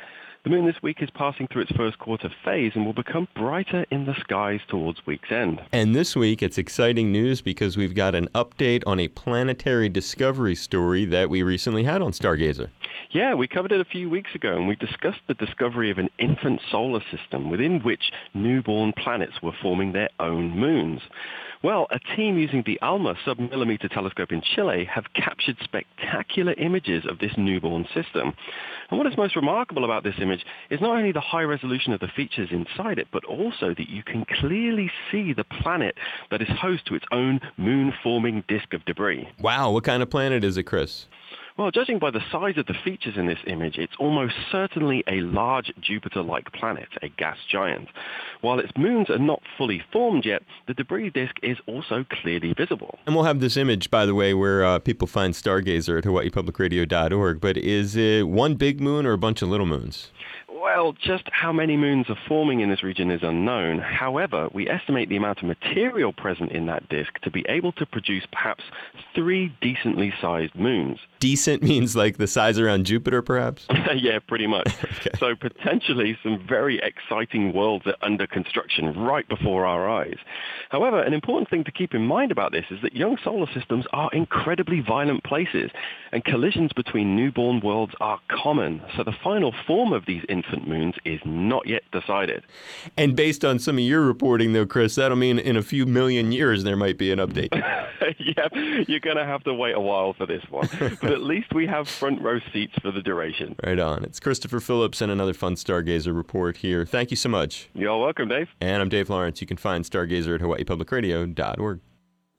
[0.43, 3.85] The moon this week is passing through its first quarter phase and will become brighter
[3.91, 5.61] in the skies towards week's end.
[5.71, 10.55] And this week, it's exciting news because we've got an update on a planetary discovery
[10.55, 12.69] story that we recently had on Stargazer.
[13.11, 16.09] Yeah, we covered it a few weeks ago, and we discussed the discovery of an
[16.17, 21.01] infant solar system within which newborn planets were forming their own moons.
[21.63, 27.19] Well, a team using the ALMA submillimeter telescope in Chile have captured spectacular images of
[27.19, 28.33] this newborn system.
[28.89, 31.99] And what is most remarkable about this image is not only the high resolution of
[31.99, 35.95] the features inside it, but also that you can clearly see the planet
[36.31, 39.29] that is host to its own moon-forming disk of debris.
[39.39, 41.05] Wow, what kind of planet is it, Chris?
[41.57, 45.21] Well, judging by the size of the features in this image, it's almost certainly a
[45.21, 47.89] large Jupiter-like planet, a gas giant.
[48.39, 52.99] While its moons are not fully formed yet, the debris disk is also clearly visible.
[53.05, 57.41] And we'll have this image, by the way, where uh, people find Stargazer at hawaiipublicradio.org.
[57.41, 60.11] But is it one big moon or a bunch of little moons?
[60.61, 63.79] Well, just how many moons are forming in this region is unknown.
[63.79, 67.85] However, we estimate the amount of material present in that disk to be able to
[67.87, 68.63] produce perhaps
[69.15, 70.99] three decently sized moons.
[71.19, 73.65] Decent means like the size around Jupiter, perhaps?
[73.95, 74.67] yeah, pretty much.
[74.83, 75.09] okay.
[75.17, 80.17] So potentially some very exciting worlds are under construction right before our eyes.
[80.69, 83.85] However, an important thing to keep in mind about this is that young solar systems
[83.93, 85.71] are incredibly violent places,
[86.11, 88.83] and collisions between newborn worlds are common.
[88.95, 92.43] So the final form of these infant moons is not yet decided.
[92.97, 96.31] And based on some of your reporting, though, Chris, that'll mean in a few million
[96.31, 97.49] years there might be an update.
[98.19, 98.47] yeah,
[98.87, 100.67] you're going to have to wait a while for this one.
[101.01, 103.55] but at least we have front row seats for the duration.
[103.63, 104.03] Right on.
[104.03, 106.85] It's Christopher Phillips and another fun Stargazer report here.
[106.85, 107.69] Thank you so much.
[107.73, 108.49] You're welcome, Dave.
[108.59, 109.41] And I'm Dave Lawrence.
[109.41, 111.79] You can find Stargazer at hawaiipublicradio.org.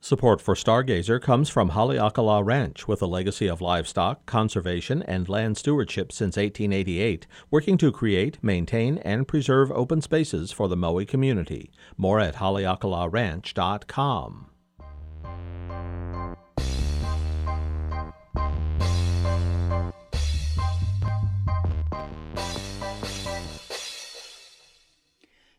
[0.05, 5.57] Support for Stargazer comes from Haleakala Ranch, with a legacy of livestock, conservation, and land
[5.57, 11.71] stewardship since 1888, working to create, maintain, and preserve open spaces for the Maui community.
[11.97, 14.47] More at haleakalaranch.com.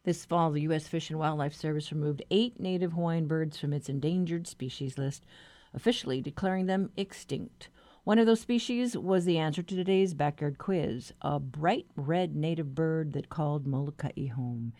[0.03, 0.85] This fall, the U.S.
[0.85, 5.25] Fish and Wildlife Service removed eight native Hawaiian birds from its endangered species list,
[5.73, 7.69] officially declaring them extinct.
[8.03, 12.75] One of those species was the answer to today's backyard quiz a bright red native
[12.75, 14.73] bird that called Molokai home.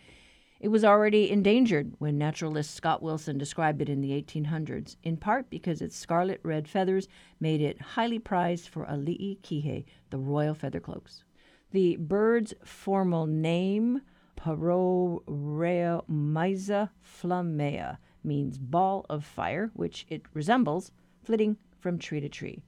[0.59, 5.49] It was already endangered when naturalist Scott Wilson described it in the 1800s, in part
[5.49, 7.07] because its scarlet red feathers
[7.39, 11.23] made it highly prized for ali'i kihei, the royal feather cloaks.
[11.71, 14.01] The bird's formal name
[14.35, 20.91] Paroreomyza flammea means ball of fire, which it resembles,
[21.23, 22.63] flitting from tree to tree.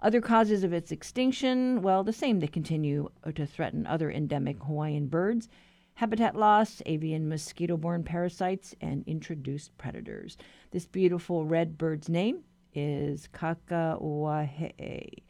[0.00, 5.08] Other causes of its extinction, well, the same that continue to threaten other endemic Hawaiian
[5.08, 5.48] birds
[5.98, 10.38] habitat loss, avian mosquito borne parasites, and introduced predators.
[10.70, 15.24] This beautiful red bird's name is Kākāwahie.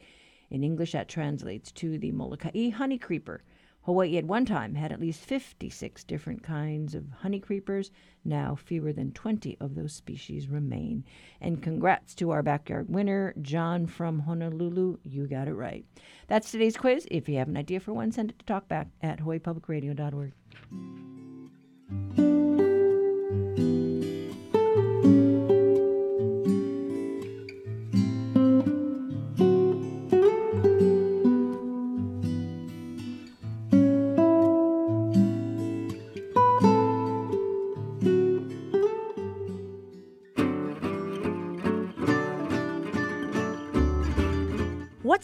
[0.51, 3.41] In English, that translates to the Molokai honey creeper.
[3.83, 7.91] Hawaii at one time had at least 56 different kinds of honey creepers.
[8.23, 11.05] Now, fewer than 20 of those species remain.
[11.41, 14.97] And congrats to our backyard winner, John from Honolulu.
[15.03, 15.85] You got it right.
[16.27, 17.07] That's today's quiz.
[17.09, 20.33] If you have an idea for one, send it to talkback at hawaiipublicradio.org.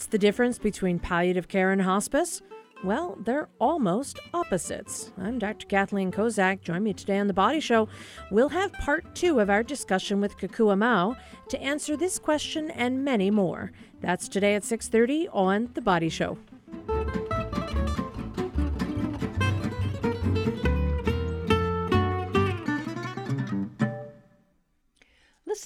[0.06, 2.40] What's the difference between palliative care and hospice?
[2.84, 5.10] Well, they're almost opposites.
[5.20, 5.66] I'm Dr.
[5.66, 6.60] Kathleen Kozak.
[6.60, 7.88] Join me today on The Body Show.
[8.30, 11.16] We'll have part two of our discussion with Kekua Mau
[11.48, 13.72] to answer this question and many more.
[14.00, 16.38] That's today at 6.30 on The Body Show.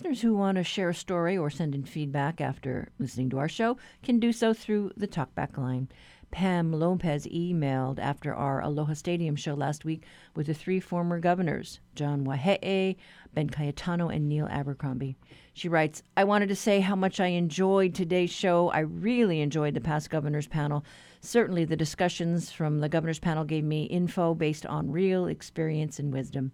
[0.01, 3.51] Listeners who want to share a story or send in feedback after listening to our
[3.51, 5.91] show can do so through the talkback line.
[6.31, 11.81] Pam Lopez emailed after our Aloha Stadium show last week with the three former governors,
[11.95, 12.97] John Waihee,
[13.35, 15.17] Ben Cayetano, and Neil Abercrombie.
[15.53, 18.71] She writes, I wanted to say how much I enjoyed today's show.
[18.71, 20.83] I really enjoyed the past governors panel.
[21.21, 26.11] Certainly, the discussions from the governors panel gave me info based on real experience and
[26.11, 26.53] wisdom.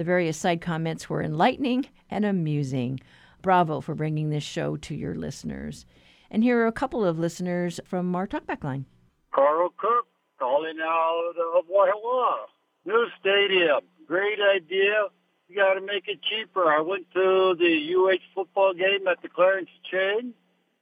[0.00, 3.00] The various side comments were enlightening and amusing.
[3.42, 5.84] Bravo for bringing this show to your listeners.
[6.30, 8.86] And here are a couple of listeners from our talkback line.
[9.30, 10.06] Carl Cook
[10.38, 12.46] calling out of Wahiawa.
[12.86, 13.80] New stadium.
[14.06, 15.08] Great idea.
[15.50, 16.64] You got to make it cheaper.
[16.64, 20.32] I went to the UH football game at the Clarence Ching.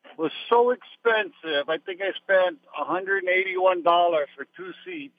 [0.05, 1.69] It was so expensive.
[1.69, 5.19] I think I spent $181 for two seats,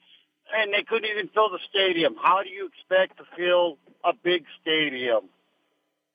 [0.56, 2.16] and they couldn't even fill the stadium.
[2.16, 5.28] How do you expect to fill a big stadium?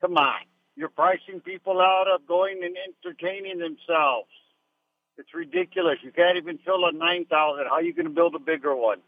[0.01, 0.41] Come on.
[0.75, 4.29] You're pricing people out of going and entertaining themselves.
[5.17, 5.97] It's ridiculous.
[6.03, 7.65] You can't even fill a 9,000.
[7.65, 8.99] How are you going to build a bigger one?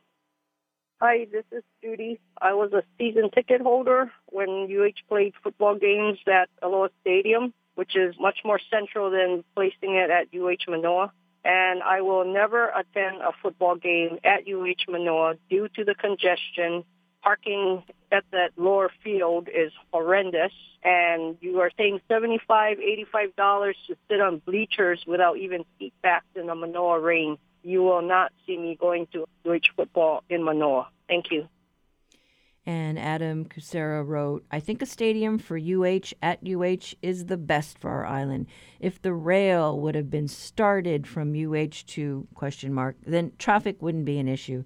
[1.01, 2.19] Hi, this is Judy.
[2.41, 7.95] I was a season ticket holder when UH played football games at Aloha Stadium, which
[7.95, 11.11] is much more central than placing it at UH Manoa.
[11.45, 16.83] And I will never attend a football game at UH Manoa due to the congestion
[17.27, 24.21] parking at that lower field is horrendous and you are paying $75 $85 to sit
[24.21, 27.37] on bleachers without even seat backs in the Manoa rain.
[27.63, 30.87] You will not see me going to UH football in Manoa.
[31.09, 31.49] Thank you.
[32.65, 37.77] And Adam Cusera wrote, I think a stadium for UH at UH is the best
[37.77, 38.47] for our island.
[38.79, 44.05] If the rail would have been started from UH to question mark, then traffic wouldn't
[44.05, 44.63] be an issue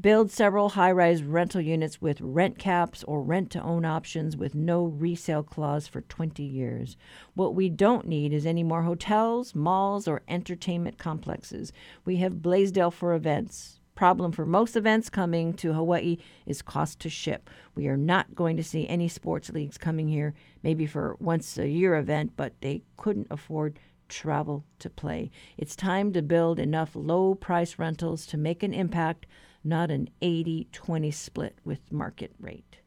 [0.00, 4.54] build several high rise rental units with rent caps or rent to own options with
[4.54, 6.96] no resale clause for 20 years.
[7.34, 11.72] What we don't need is any more hotels, malls, or entertainment complexes.
[12.04, 13.80] We have Blaisdell for events.
[13.94, 17.48] Problem for most events coming to Hawaii is cost to ship.
[17.76, 20.34] We are not going to see any sports leagues coming here,
[20.64, 23.78] maybe for once a year event, but they couldn't afford
[24.08, 25.30] travel to play.
[25.56, 29.26] It's time to build enough low price rentals to make an impact
[29.64, 32.78] not an 80 20 split with market rate.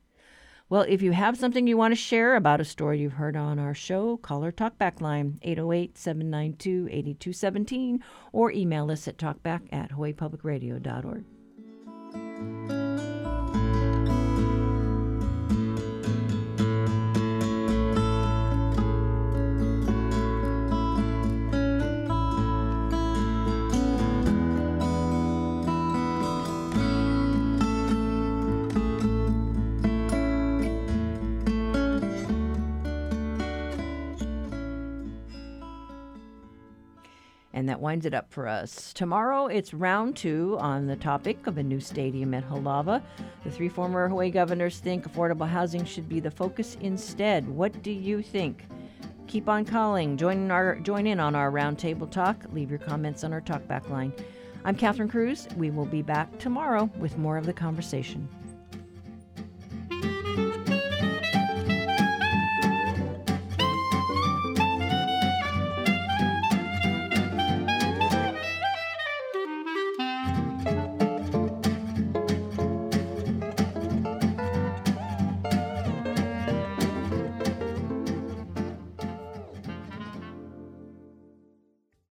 [0.69, 3.57] Well, if you have something you want to share about a story you've heard on
[3.57, 8.03] our show, call our talkback line 808 792 8217
[8.33, 12.76] or email us at talkback at hawaiipublicradio.org.
[37.77, 38.91] that winds it up for us.
[38.93, 43.03] Tomorrow, it's round two on the topic of a new stadium at Halawa.
[43.43, 47.47] The three former Hawaii governors think affordable housing should be the focus instead.
[47.47, 48.65] What do you think?
[49.27, 50.17] Keep on calling.
[50.17, 52.45] Join, our, join in on our roundtable talk.
[52.51, 54.11] Leave your comments on our talkback line.
[54.65, 55.47] I'm Catherine Cruz.
[55.55, 58.27] We will be back tomorrow with more of the conversation.